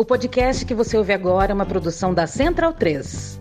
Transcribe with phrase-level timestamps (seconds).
[0.00, 3.40] O podcast que você ouve agora é uma produção da Central 3.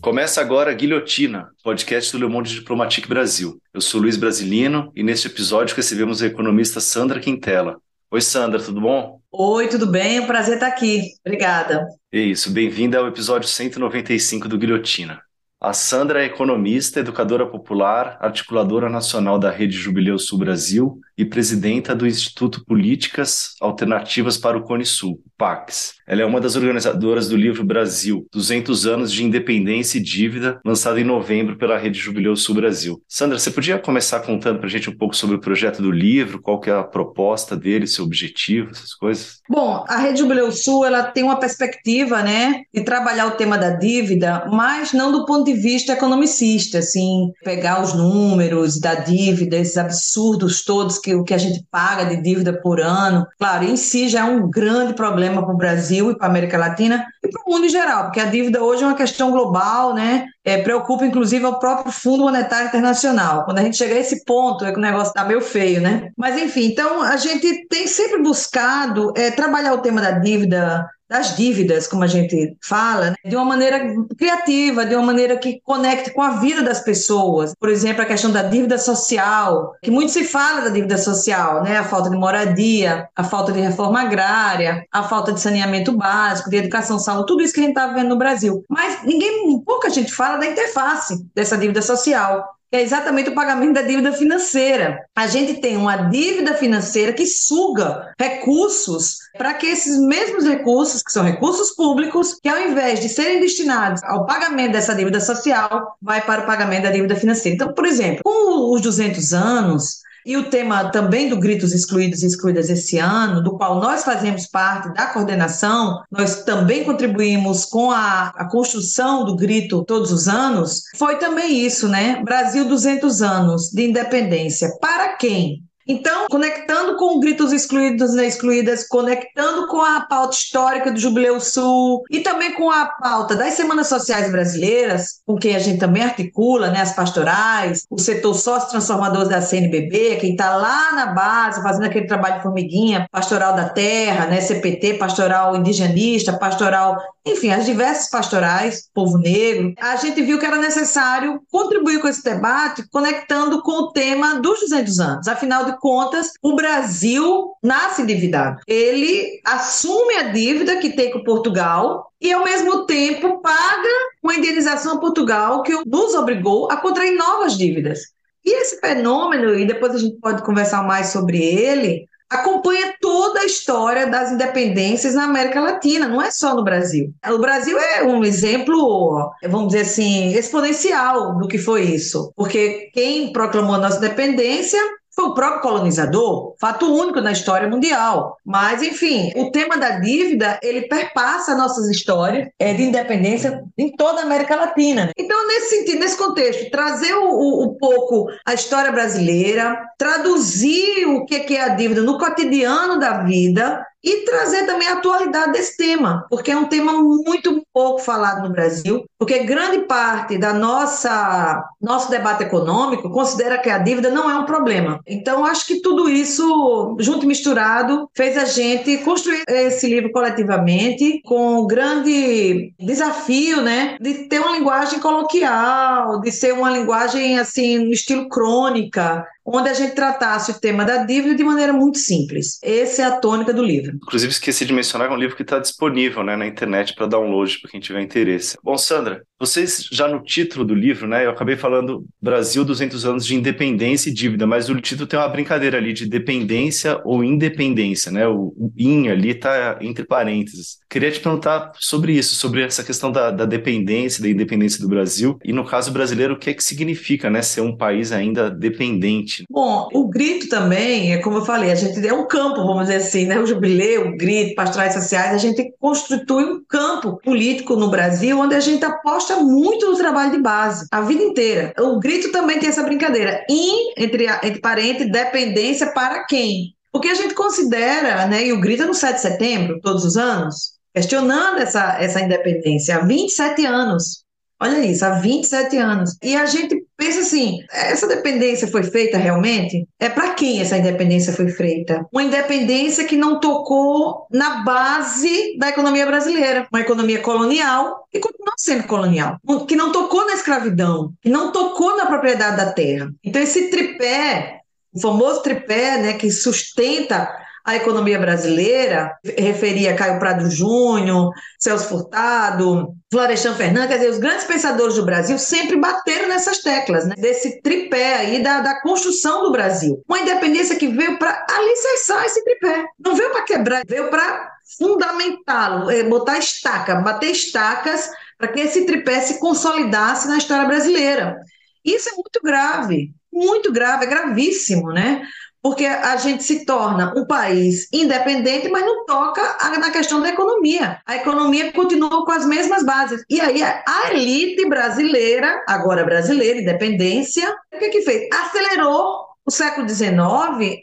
[0.00, 3.58] Começa agora a Guilhotina, podcast do Le Monde Diplomatique Brasil.
[3.74, 7.76] Eu sou Luiz Brasilino e neste episódio recebemos a economista Sandra Quintela.
[8.10, 9.20] Oi, Sandra, tudo bom?
[9.30, 10.16] Oi, tudo bem?
[10.16, 11.02] É um prazer estar aqui.
[11.26, 11.86] Obrigada.
[12.10, 15.20] É isso, bem-vinda ao episódio 195 do Guilhotina.
[15.64, 21.94] A Sandra é economista, educadora popular, articuladora nacional da Rede Jubileu Sul Brasil e presidenta
[21.94, 25.94] do Instituto Políticas Alternativas para o Cone Sul, PAX.
[26.06, 30.98] Ela é uma das organizadoras do livro Brasil, 200 anos de independência e dívida, lançado
[30.98, 33.02] em novembro pela Rede Jubileu Sul Brasil.
[33.08, 36.40] Sandra, você podia começar contando para a gente um pouco sobre o projeto do livro,
[36.40, 39.40] qual que é a proposta dele, seu objetivo, essas coisas?
[39.48, 43.70] Bom, a Rede Jubileu Sul ela tem uma perspectiva, né, de trabalhar o tema da
[43.70, 49.76] dívida, mas não do ponto de vista economicista, assim, pegar os números da dívida, esses
[49.76, 54.08] absurdos todos que o que a gente paga de dívida por ano, claro, em si
[54.08, 57.42] já é um grande problema para o Brasil e para a América Latina e para
[57.46, 60.26] o mundo em geral, porque a dívida hoje é uma questão global, né?
[60.44, 63.44] É, preocupa inclusive o próprio Fundo Monetário Internacional.
[63.44, 66.10] Quando a gente chega a esse ponto, é que o negócio está meio feio, né?
[66.16, 71.36] Mas enfim, então a gente tem sempre buscado é, trabalhar o tema da dívida das
[71.36, 76.10] dívidas, como a gente fala, né, de uma maneira criativa, de uma maneira que conecte
[76.10, 77.54] com a vida das pessoas.
[77.54, 81.76] Por exemplo, a questão da dívida social, que muito se fala da dívida social, né?
[81.76, 86.56] A falta de moradia, a falta de reforma agrária, a falta de saneamento básico, de
[86.56, 88.64] educação, saúde, tudo isso que a gente está vivendo no Brasil.
[88.68, 93.82] Mas ninguém, pouca gente fala da interface dessa dívida social é exatamente o pagamento da
[93.82, 95.04] dívida financeira.
[95.14, 101.12] A gente tem uma dívida financeira que suga recursos para que esses mesmos recursos, que
[101.12, 106.22] são recursos públicos, que ao invés de serem destinados ao pagamento dessa dívida social, vai
[106.22, 107.54] para o pagamento da dívida financeira.
[107.54, 112.26] Então, por exemplo, com os 200 anos, e o tema também do Gritos Excluídos e
[112.26, 118.28] Excluídas esse ano, do qual nós fazemos parte da coordenação, nós também contribuímos com a,
[118.28, 122.22] a construção do Grito todos os anos, foi também isso, né?
[122.22, 124.76] Brasil 200 anos de independência.
[124.80, 125.64] Para quem?
[125.86, 132.02] Então, conectando com gritos excluídos e excluídas, conectando com a pauta histórica do Jubileu Sul
[132.10, 136.70] e também com a pauta das Semanas Sociais Brasileiras, com quem a gente também articula,
[136.70, 142.06] né, as pastorais, o setor sócio-transformador da CNBB, quem está lá na base fazendo aquele
[142.06, 148.88] trabalho de formiguinha, pastoral da terra, né, CPT, pastoral indigenista, pastoral, enfim, as diversas pastorais,
[148.94, 153.92] povo negro, a gente viu que era necessário contribuir com esse debate, conectando com o
[153.92, 155.28] tema dos 200 anos.
[155.28, 158.60] Afinal de contas, o Brasil nasce endividado.
[158.66, 163.88] Ele assume a dívida que tem com Portugal e, ao mesmo tempo, paga
[164.22, 168.00] uma indenização a Portugal que nos obrigou a contrair novas dívidas.
[168.44, 173.44] E esse fenômeno, e depois a gente pode conversar mais sobre ele, acompanha toda a
[173.44, 177.12] história das independências na América Latina, não é só no Brasil.
[177.28, 183.32] O Brasil é um exemplo, vamos dizer assim, exponencial do que foi isso, porque quem
[183.32, 184.80] proclamou a nossa independência
[185.14, 188.36] foi o próprio colonizador, fato único na história mundial.
[188.44, 194.20] Mas, enfim, o tema da dívida, ele perpassa nossas histórias é, de independência em toda
[194.20, 195.10] a América Latina.
[195.16, 201.56] Então, nesse sentido, nesse contexto, trazer o, um pouco a história brasileira, traduzir o que
[201.56, 206.50] é a dívida no cotidiano da vida, e trazer também a atualidade desse tema, porque
[206.50, 212.42] é um tema muito pouco falado no Brasil, porque grande parte da nossa nosso debate
[212.42, 215.00] econômico considera que a dívida não é um problema.
[215.06, 221.20] Então acho que tudo isso junto e misturado fez a gente construir esse livro coletivamente
[221.24, 227.78] com o grande desafio, né, de ter uma linguagem coloquial, de ser uma linguagem assim
[227.78, 232.58] no estilo crônica, onde a gente tratasse o tema da dívida de maneira muito simples.
[232.62, 233.96] Essa é a tônica do livro.
[233.96, 237.06] Inclusive, esqueci de mencionar que é um livro que está disponível né, na internet para
[237.06, 238.56] download, para quem tiver interesse.
[238.62, 243.26] Bom, Sandra, vocês já no título do livro, né, eu acabei falando Brasil 200 anos
[243.26, 248.12] de independência e dívida, mas o título tem uma brincadeira ali de dependência ou independência,
[248.12, 248.26] né?
[248.28, 250.78] O, o in ali está entre parênteses.
[250.88, 255.38] Queria te perguntar sobre isso, sobre essa questão da, da dependência, da independência do Brasil
[255.44, 259.31] e no caso brasileiro, o que é que significa, né, ser um país ainda dependente
[259.50, 262.96] Bom, o grito também, é como eu falei, a gente é um campo, vamos dizer
[262.96, 263.38] assim, né?
[263.38, 268.54] O jubileu, o grito, pastorais sociais, a gente constitui um campo político no Brasil onde
[268.54, 271.72] a gente aposta muito no trabalho de base, a vida inteira.
[271.78, 273.44] O grito também tem essa brincadeira.
[273.48, 276.74] In, entre, entre parênteses, dependência para quem?
[276.90, 280.16] Porque a gente considera, né, e o grito é no 7 de setembro, todos os
[280.16, 284.24] anos, questionando essa, essa independência há 27 anos.
[284.60, 286.16] Olha isso, há 27 anos.
[286.22, 289.86] E a gente pensa assim: essa dependência foi feita realmente?
[289.98, 292.06] É para quem essa independência foi feita?
[292.12, 298.52] Uma independência que não tocou na base da economia brasileira, uma economia colonial que continua
[298.56, 303.10] sendo colonial, que não tocou na escravidão, que não tocou na propriedade da terra.
[303.24, 304.60] Então esse tripé,
[304.94, 307.28] o famoso tripé, né, que sustenta
[307.64, 314.44] a economia brasileira, referia Caio Prado Júnior, Celso Furtado, Florestan Fernandes, quer dizer, os grandes
[314.44, 317.14] pensadores do Brasil sempre bateram nessas teclas, né?
[317.16, 320.02] desse tripé aí da, da construção do Brasil.
[320.08, 322.84] Uma independência que veio para alicerçar esse tripé.
[322.98, 328.86] Não veio para quebrar, veio para fundamentá-lo, é, botar estaca, bater estacas para que esse
[328.86, 331.38] tripé se consolidasse na história brasileira.
[331.84, 335.22] Isso é muito grave, muito grave, é gravíssimo, né?
[335.62, 339.40] Porque a gente se torna um país independente, mas não toca
[339.78, 341.00] na questão da economia.
[341.06, 343.22] A economia continua com as mesmas bases.
[343.30, 348.28] E aí a elite brasileira, agora brasileira, independência, o que, que fez?
[348.32, 350.16] Acelerou o século XIX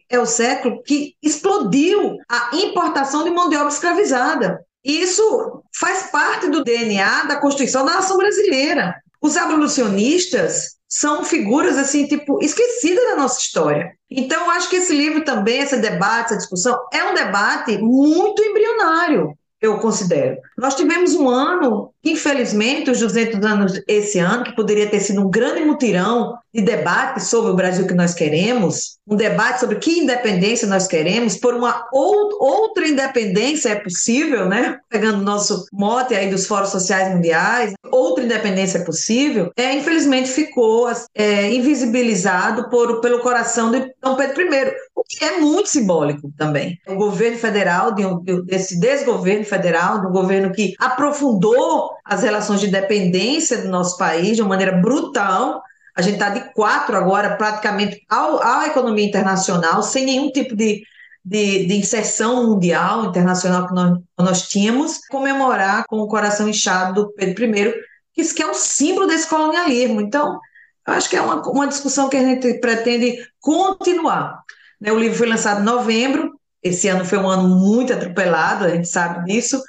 [0.10, 4.60] é o século que explodiu a importação de mão de obra escravizada.
[4.84, 8.96] Isso faz parte do DNA da Constituição da nação brasileira.
[9.22, 13.94] Os abolicionistas são figuras assim, tipo, esquecidas da nossa história.
[14.10, 18.42] Então, eu acho que esse livro também, esse debate, essa discussão, é um debate muito
[18.42, 20.38] embrionário eu considero.
[20.58, 25.30] Nós tivemos um ano, infelizmente, os 200 anos esse ano, que poderia ter sido um
[25.30, 30.68] grande mutirão de debate sobre o Brasil que nós queremos, um debate sobre que independência
[30.68, 34.78] nós queremos, por uma ou, outra independência é possível, né?
[34.90, 40.30] Pegando o nosso mote aí dos fóruns sociais mundiais, outra independência é possível, é, infelizmente
[40.30, 46.32] ficou é, invisibilizado por, pelo coração de Dom Pedro I, o que é muito simbólico
[46.38, 46.78] também.
[46.88, 52.68] O governo federal, de, de, desse desgoverno federal, do governo que aprofundou as relações de
[52.68, 55.62] dependência do nosso país de uma maneira brutal,
[55.96, 60.84] a gente está de quatro agora, praticamente, ao, à economia internacional, sem nenhum tipo de,
[61.24, 67.14] de, de, inserção mundial, internacional que nós, nós tínhamos, comemorar com o coração inchado do
[67.14, 67.74] Pedro I,
[68.14, 70.00] que isso que é um símbolo desse colonialismo.
[70.00, 70.40] Então,
[70.86, 74.42] acho que é uma, uma discussão que a gente pretende continuar.
[74.80, 74.92] Né?
[74.92, 78.88] O livro foi lançado em novembro, esse ano foi um ano muito atropelado, a gente
[78.88, 79.62] sabe disso,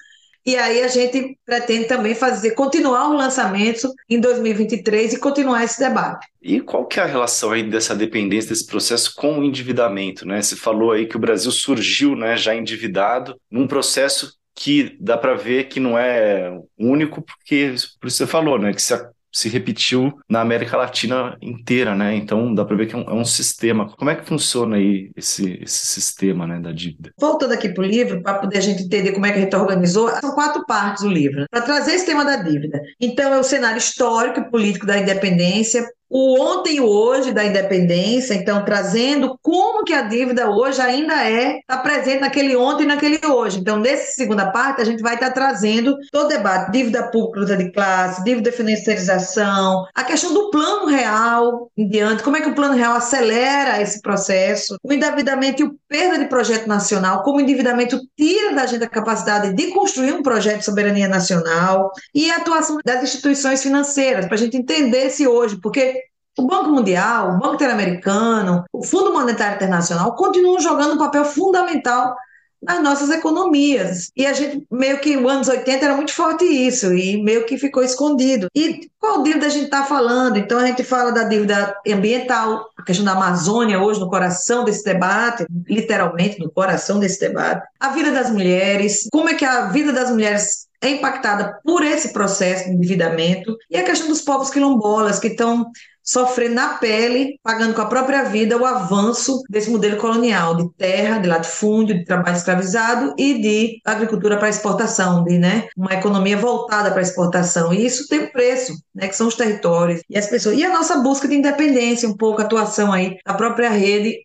[0.45, 5.79] e aí a gente pretende também fazer, continuar o lançamento em 2023 e continuar esse
[5.79, 6.27] debate.
[6.41, 10.41] E qual que é a relação aí dessa dependência desse processo com o endividamento, né?
[10.41, 15.35] Você falou aí que o Brasil surgiu, né, já endividado, num processo que dá para
[15.35, 18.95] ver que não é único, porque por isso você falou, né, que se
[19.33, 22.15] se repetiu na América Latina inteira, né?
[22.15, 23.89] Então dá para ver que é um, é um, sistema.
[23.97, 27.13] Como é que funciona aí esse, esse sistema né, da dívida?
[27.19, 29.57] Voltando aqui para o livro, para poder a gente entender como é que a gente
[29.57, 31.47] organizou, são quatro partes do livro, né?
[31.51, 32.81] para trazer esse tema da dívida.
[33.01, 37.45] Então, é o cenário histórico e político da independência, o ontem e o hoje da
[37.45, 42.87] independência, então trazendo como que a dívida hoje ainda é, está presente naquele ontem e
[42.87, 43.61] naquele hoje.
[43.61, 47.41] Então, nessa segunda parte, a gente vai estar tá trazendo todo o debate, dívida pública,
[47.41, 52.49] luta de classe, dívida financiarização, a questão do plano real em diante, como é que
[52.49, 57.39] o plano real acelera esse processo, o endividamento e o perda de projeto nacional, como
[57.39, 62.31] o endividamento tira da gente a capacidade de construir um projeto de soberania nacional e
[62.31, 66.00] a atuação das instituições financeiras, para a gente entender esse hoje, porque
[66.39, 72.15] o Banco Mundial, o Banco Interamericano, o Fundo Monetário Internacional continuam jogando um papel fundamental
[72.63, 74.11] nas nossas economias.
[74.15, 77.57] E a gente, meio que, nos anos 80 era muito forte isso, e meio que
[77.57, 78.49] ficou escondido.
[78.55, 80.37] E qual dívida a gente está falando?
[80.37, 84.85] Então, a gente fala da dívida ambiental, a questão da Amazônia, hoje no coração desse
[84.85, 87.67] debate, literalmente no coração desse debate.
[87.79, 92.13] A vida das mulheres, como é que a vida das mulheres é impactada por esse
[92.13, 95.71] processo de endividamento, e a questão dos povos quilombolas, que estão
[96.03, 101.19] sofrendo na pele, pagando com a própria vida o avanço desse modelo colonial de terra,
[101.19, 106.91] de latifúndio, de trabalho escravizado e de agricultura para exportação, de né, uma economia voltada
[106.91, 107.73] para exportação.
[107.73, 110.59] E isso tem preço, né, que são os territórios e as pessoas.
[110.59, 114.17] E a nossa busca de independência, um pouco a atuação aí da própria rede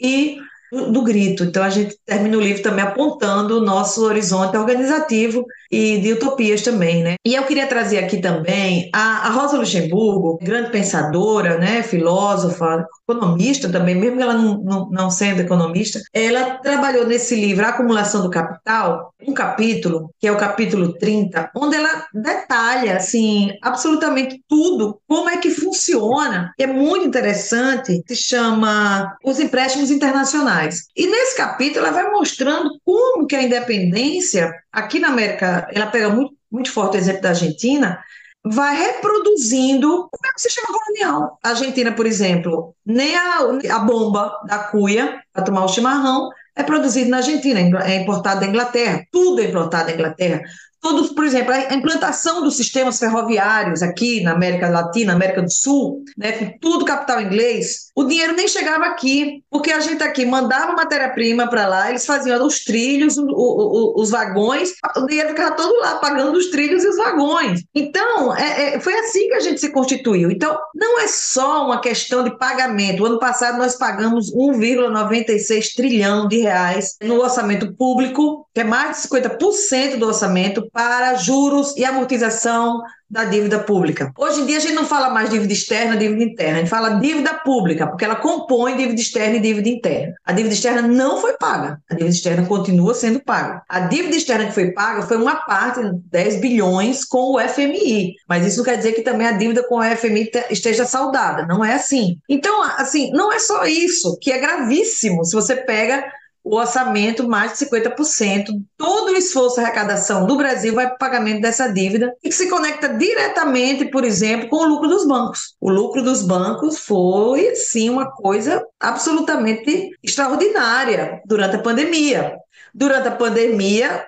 [0.00, 0.38] e
[0.72, 1.44] do grito.
[1.44, 6.62] Então, a gente termina o livro também apontando o nosso horizonte organizativo e de utopias
[6.62, 7.14] também, né?
[7.24, 13.68] E eu queria trazer aqui também a, a Rosa Luxemburgo, grande pensadora, né, filósofa, economista
[13.68, 18.30] também, mesmo ela não, não, não sendo economista, ela trabalhou nesse livro, A Acumulação do
[18.30, 25.28] Capital, um capítulo, que é o capítulo 30, onde ela detalha, assim, absolutamente tudo, como
[25.28, 26.52] é que funciona.
[26.58, 30.86] É muito interessante, se chama Os Empréstimos Internacionais.
[30.96, 36.10] E nesse capítulo ela vai mostrando como que a independência aqui na América, ela pega
[36.10, 37.98] muito, muito forte o exemplo da Argentina,
[38.44, 41.38] vai reproduzindo o mesmo sistema colonial.
[41.42, 43.38] A Argentina, por exemplo, nem a,
[43.72, 48.46] a bomba da cuia para tomar o chimarrão é produzido na Argentina, é importado da
[48.46, 50.42] Inglaterra, tudo é importado da Inglaterra
[50.86, 56.04] todos, por exemplo, a implantação dos sistemas ferroviários aqui na América Latina, América do Sul,
[56.16, 61.48] né, tudo capital inglês, o dinheiro nem chegava aqui, porque a gente aqui mandava matéria-prima
[61.48, 65.94] para lá, eles faziam os trilhos, o, o, os vagões, o dinheiro ficava todo lá
[65.94, 67.64] pagando os trilhos e os vagões.
[67.74, 70.30] Então, é, é, foi assim que a gente se constituiu.
[70.30, 73.02] Então, não é só uma questão de pagamento.
[73.02, 79.02] O ano passado nós pagamos 1,96 trilhão de reais no orçamento público, que é mais
[79.02, 84.12] de 50% do orçamento para juros e amortização da dívida pública.
[84.18, 86.98] Hoje em dia a gente não fala mais dívida externa, dívida interna, a gente fala
[86.98, 90.14] dívida pública, porque ela compõe dívida externa e dívida interna.
[90.24, 93.62] A dívida externa não foi paga, a dívida externa continua sendo paga.
[93.68, 98.46] A dívida externa que foi paga foi uma parte, 10 bilhões, com o FMI, mas
[98.46, 101.74] isso não quer dizer que também a dívida com o FMI esteja saudada, não é
[101.74, 102.18] assim.
[102.28, 106.04] Então, assim, não é só isso, que é gravíssimo se você pega
[106.46, 108.46] o orçamento, mais de 50%,
[108.78, 112.34] todo o esforço de arrecadação do Brasil vai para o pagamento dessa dívida e que
[112.36, 115.56] se conecta diretamente, por exemplo, com o lucro dos bancos.
[115.60, 122.36] O lucro dos bancos foi, sim, uma coisa absolutamente extraordinária durante a pandemia.
[122.72, 124.06] Durante a pandemia,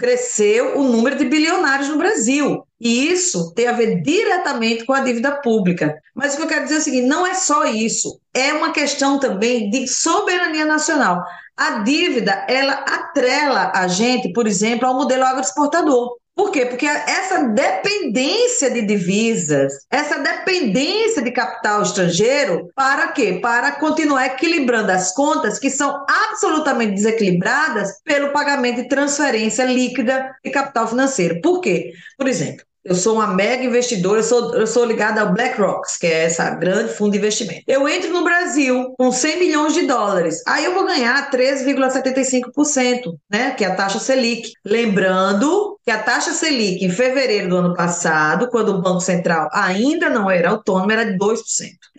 [0.00, 2.64] cresceu o número de bilionários no Brasil.
[2.80, 5.96] E isso tem a ver diretamente com a dívida pública.
[6.14, 8.72] Mas o que eu quero dizer é o seguinte: não é só isso, é uma
[8.72, 11.24] questão também de soberania nacional.
[11.56, 16.16] A dívida, ela atrela a gente, por exemplo, ao modelo agroexportador.
[16.36, 16.66] Por quê?
[16.66, 23.38] Porque essa dependência de divisas, essa dependência de capital estrangeiro, para quê?
[23.40, 30.50] Para continuar equilibrando as contas que são absolutamente desequilibradas pelo pagamento de transferência líquida de
[30.50, 31.40] capital financeiro.
[31.40, 31.94] Por quê?
[32.18, 36.06] Por exemplo, eu sou uma mega investidora, eu sou, eu sou ligada ao BlackRock, que
[36.06, 37.62] é essa grande fundo de investimento.
[37.66, 43.50] Eu entro no Brasil com 100 milhões de dólares, aí eu vou ganhar 13,75%, né,
[43.50, 44.52] que é a taxa Selic.
[44.64, 50.08] Lembrando que a taxa Selic em fevereiro do ano passado, quando o Banco Central ainda
[50.08, 51.40] não era autônomo, era de 2%.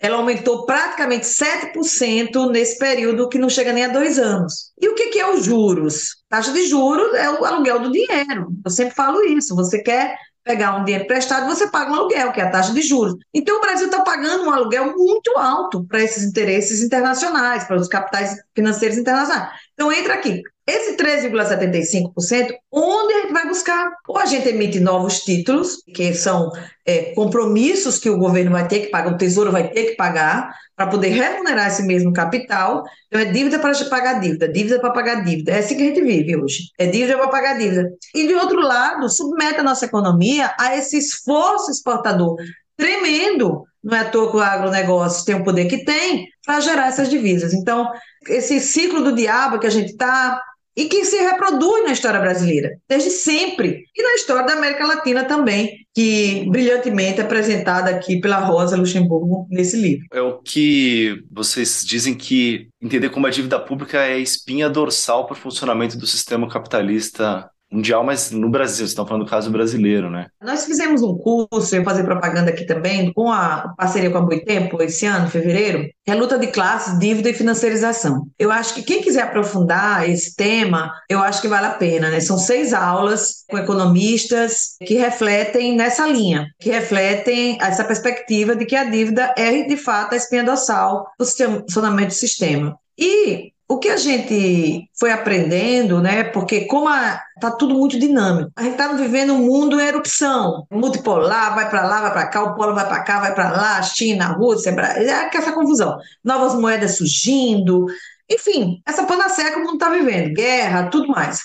[0.00, 4.72] Ela aumentou praticamente 7% nesse período que não chega nem a dois anos.
[4.80, 6.16] E o que, que é os juros?
[6.28, 8.48] Taxa de juros é o aluguel do dinheiro.
[8.64, 9.56] Eu sempre falo isso.
[9.56, 10.16] Você quer
[10.48, 13.14] pegar um dinheiro emprestado, você paga um aluguel, que é a taxa de juros.
[13.34, 17.86] Então, o Brasil está pagando um aluguel muito alto para esses interesses internacionais, para os
[17.86, 19.50] capitais financeiros internacionais.
[19.78, 20.42] Então, entra aqui.
[20.66, 23.92] Esse 13,75%, onde a gente vai buscar?
[24.08, 26.50] Ou a gente emite novos títulos, que são
[26.84, 30.52] é, compromissos que o governo vai ter que pagar, o Tesouro vai ter que pagar,
[30.74, 32.82] para poder remunerar esse mesmo capital.
[33.06, 35.52] Então, é dívida para pagar dívida, dívida para pagar dívida.
[35.52, 36.64] É assim que a gente vive hoje.
[36.76, 37.88] É dívida para pagar dívida.
[38.12, 42.34] E, de outro lado, submete a nossa economia a esse esforço exportador
[42.78, 43.64] tremendo.
[43.82, 47.10] Não é à toa que o agronegócio tem o poder que tem para gerar essas
[47.10, 47.52] divisas.
[47.52, 47.90] Então,
[48.28, 50.40] esse ciclo do diabo que a gente está
[50.78, 55.24] e que se reproduz na história brasileira, desde sempre, e na história da América Latina
[55.24, 60.06] também, que brilhantemente é apresentada aqui pela Rosa Luxemburgo nesse livro.
[60.12, 65.26] É o que vocês dizem que entender como a dívida pública é a espinha dorsal
[65.26, 69.50] para o funcionamento do sistema capitalista mundial, mas no Brasil, vocês estão falando do caso
[69.50, 70.26] brasileiro, né?
[70.42, 74.82] Nós fizemos um curso, eu fazer propaganda aqui também, com a parceria com a Boitempo,
[74.82, 78.26] esse ano, fevereiro, que é luta de classes, dívida e financiarização.
[78.38, 82.20] Eu acho que quem quiser aprofundar esse tema, eu acho que vale a pena, né?
[82.20, 88.76] São seis aulas com economistas que refletem nessa linha, que refletem essa perspectiva de que
[88.76, 92.78] a dívida é, de fato, a espinha dorsal do funcionamento do sistema.
[92.98, 96.24] E o que a gente foi aprendendo, né?
[96.24, 96.88] Porque como
[97.34, 101.86] está tudo muito dinâmico, a gente está vivendo um mundo em erupção, multipolar, vai para
[101.86, 105.10] lá, vai para cá, o polo vai para cá, vai para lá, China, Rússia, Brasil,
[105.10, 107.86] é essa confusão, novas moedas surgindo,
[108.28, 111.40] enfim, essa panaceia que o mundo está vivendo, guerra, tudo mais,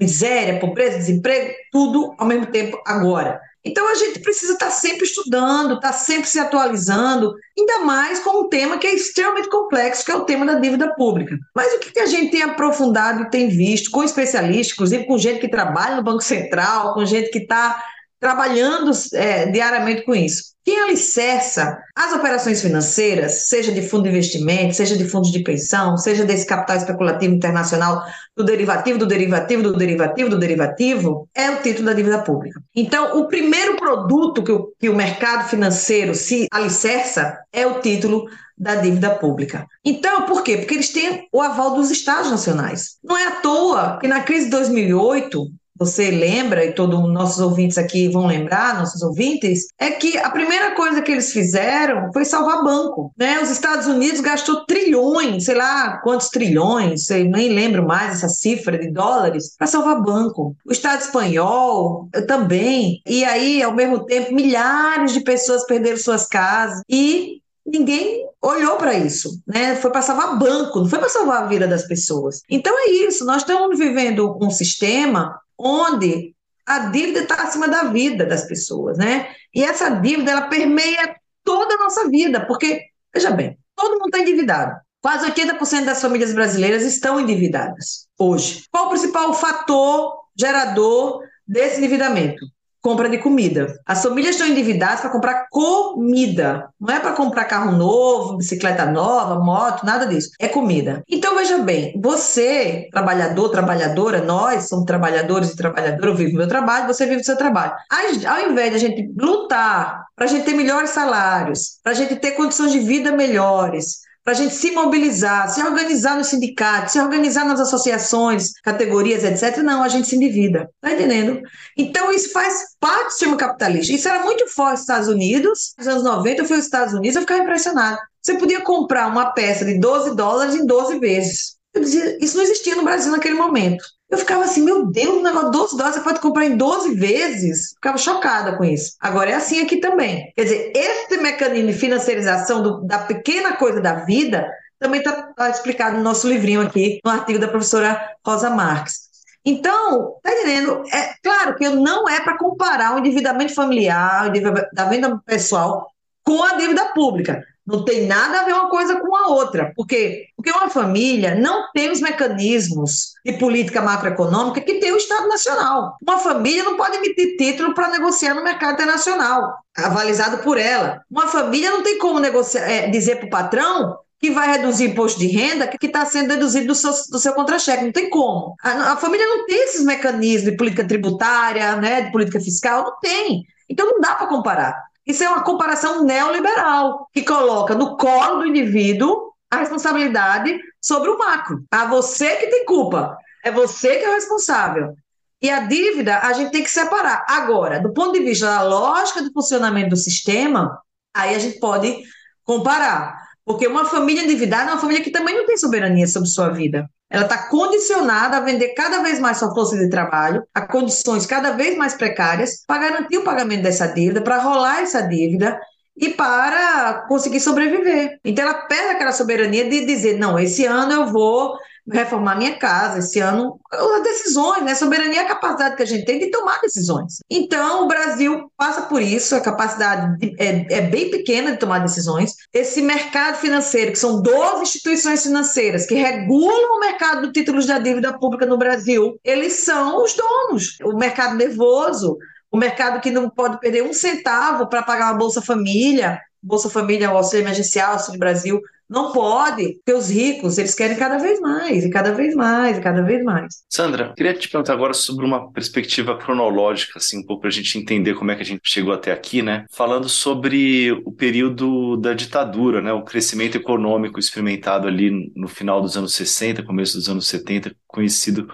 [0.00, 3.38] miséria, pobreza, desemprego, tudo ao mesmo tempo agora.
[3.66, 8.48] Então a gente precisa estar sempre estudando, estar sempre se atualizando, ainda mais com um
[8.48, 11.36] tema que é extremamente complexo, que é o tema da dívida pública.
[11.52, 15.40] Mas o que a gente tem aprofundado e tem visto com especialistas, inclusive com gente
[15.40, 17.82] que trabalha no Banco Central, com gente que está
[18.18, 20.56] trabalhando é, diariamente com isso.
[20.64, 25.96] Quem alicerça as operações financeiras, seja de fundo de investimento, seja de fundos de pensão,
[25.96, 28.02] seja desse capital especulativo internacional,
[28.36, 32.60] do derivativo, do derivativo, do derivativo, do derivativo, é o título da dívida pública.
[32.74, 38.26] Então, o primeiro produto que o, que o mercado financeiro se alicerça é o título
[38.58, 39.66] da dívida pública.
[39.84, 40.56] Então, por quê?
[40.56, 42.96] Porque eles têm o aval dos estados nacionais.
[43.04, 45.46] Não é à toa que na crise de 2008,
[45.78, 50.30] você lembra, e todos os nossos ouvintes aqui vão lembrar, nossos ouvintes, é que a
[50.30, 53.12] primeira coisa que eles fizeram foi salvar banco.
[53.16, 53.40] Né?
[53.40, 58.78] Os Estados Unidos gastou trilhões, sei lá quantos trilhões, eu nem lembro mais essa cifra
[58.78, 60.56] de dólares, para salvar banco.
[60.64, 63.00] O Estado espanhol também.
[63.06, 66.80] E aí, ao mesmo tempo, milhares de pessoas perderam suas casas.
[66.88, 69.74] E ninguém olhou para isso, né?
[69.76, 72.40] Foi para salvar banco, não foi para salvar a vida das pessoas.
[72.48, 76.34] Então é isso, nós estamos vivendo um sistema onde
[76.66, 79.28] a dívida está acima da vida das pessoas, né?
[79.54, 82.82] E essa dívida ela permeia toda a nossa vida, porque
[83.14, 84.76] veja bem, todo mundo está endividado.
[85.00, 88.64] Quase 80% das famílias brasileiras estão endividadas hoje.
[88.72, 92.44] Qual o principal fator gerador desse endividamento?
[92.86, 93.80] Compra de comida.
[93.84, 96.68] As famílias estão endividadas para comprar comida.
[96.80, 100.30] Não é para comprar carro novo, bicicleta nova, moto, nada disso.
[100.38, 101.02] É comida.
[101.10, 106.86] Então, veja bem, você, trabalhador, trabalhadora, nós somos trabalhadores e trabalhadoras, eu vivo meu trabalho,
[106.86, 107.72] você vive o seu trabalho.
[107.90, 112.14] Ao invés de a gente lutar para a gente ter melhores salários, para a gente
[112.14, 117.00] ter condições de vida melhores, para a gente se mobilizar, se organizar nos sindicatos, se
[117.00, 119.58] organizar nas associações, categorias, etc.
[119.62, 120.68] Não, a gente se endivida.
[120.80, 121.40] Tá entendendo?
[121.78, 123.92] Então, isso faz parte do sistema capitalista.
[123.92, 125.74] Isso era muito forte nos Estados Unidos.
[125.78, 127.98] Nos anos 90, eu fui aos Estados Unidos, eu ficava impressionado.
[128.20, 131.54] Você podia comprar uma peça de 12 dólares em 12 vezes.
[131.72, 133.84] Eu dizia, isso não existia no Brasil naquele momento.
[134.08, 137.72] Eu ficava assim, meu Deus, um negócio 12 dólares você pode comprar em 12 vezes.
[137.74, 138.94] Ficava chocada com isso.
[139.00, 140.32] Agora é assim aqui também.
[140.36, 144.48] Quer dizer, esse mecanismo de financiarização do, da pequena coisa da vida
[144.78, 149.06] também está tá explicado no nosso livrinho aqui, no artigo da professora Rosa Marques.
[149.44, 150.82] Então, tá entendendo?
[150.92, 155.86] É claro que não é para comparar o endividamento familiar, o endividamento pessoal
[156.24, 157.42] com a dívida pública.
[157.66, 159.72] Não tem nada a ver uma coisa com a outra.
[159.74, 160.26] Por quê?
[160.36, 165.96] Porque uma família não tem os mecanismos de política macroeconômica que tem o Estado Nacional.
[166.00, 171.02] Uma família não pode emitir título para negociar no mercado internacional, avalizado por ela.
[171.10, 175.18] Uma família não tem como negociar, é, dizer para o patrão que vai reduzir imposto
[175.18, 177.84] de renda que está sendo deduzido do seu, do seu contra-cheque.
[177.84, 178.54] Não tem como.
[178.62, 182.98] A, a, família não tem esses mecanismos de política tributária, né, de política fiscal, não
[183.00, 183.44] tem.
[183.68, 184.82] Então não dá para comparar.
[185.06, 191.18] Isso é uma comparação neoliberal, que coloca no colo do indivíduo a responsabilidade sobre o
[191.18, 191.64] macro.
[191.70, 194.94] A você que tem culpa, é você que é o responsável.
[195.40, 197.24] E a dívida a gente tem que separar.
[197.28, 200.80] Agora, do ponto de vista da lógica do funcionamento do sistema,
[201.14, 202.02] aí a gente pode
[202.42, 203.26] comparar.
[203.44, 206.90] Porque uma família endividada é uma família que também não tem soberania sobre sua vida.
[207.08, 211.52] Ela está condicionada a vender cada vez mais sua força de trabalho, a condições cada
[211.52, 215.58] vez mais precárias, para garantir o pagamento dessa dívida, para rolar essa dívida
[215.96, 218.18] e para conseguir sobreviver.
[218.24, 221.56] Então, ela perde aquela soberania de dizer: não, esse ano eu vou
[221.90, 223.58] reformar minha casa esse ano.
[223.70, 224.74] As decisões, né?
[224.74, 227.18] Soberania é a capacidade que a gente tem de tomar decisões.
[227.30, 231.80] Então, o Brasil passa por isso, a capacidade de, é, é, bem pequena de tomar
[231.80, 232.34] decisões.
[232.52, 237.78] Esse mercado financeiro, que são 12 instituições financeiras que regulam o mercado de títulos da
[237.78, 240.78] dívida pública no Brasil, eles são os donos.
[240.82, 242.18] O mercado nervoso,
[242.50, 247.10] o mercado que não pode perder um centavo para pagar uma Bolsa Família, Bolsa Família,
[247.10, 251.84] o Auxílio Emergencial, Auxílio Brasil, não pode, porque os ricos, eles querem cada vez mais,
[251.84, 253.64] e cada vez mais, e cada vez mais.
[253.68, 257.76] Sandra, queria te perguntar agora sobre uma perspectiva cronológica, assim, um pouco para a gente
[257.78, 259.64] entender como é que a gente chegou até aqui, né?
[259.72, 262.92] Falando sobre o período da ditadura, né?
[262.92, 268.48] O crescimento econômico experimentado ali no final dos anos 60, começo dos anos 70, conhecido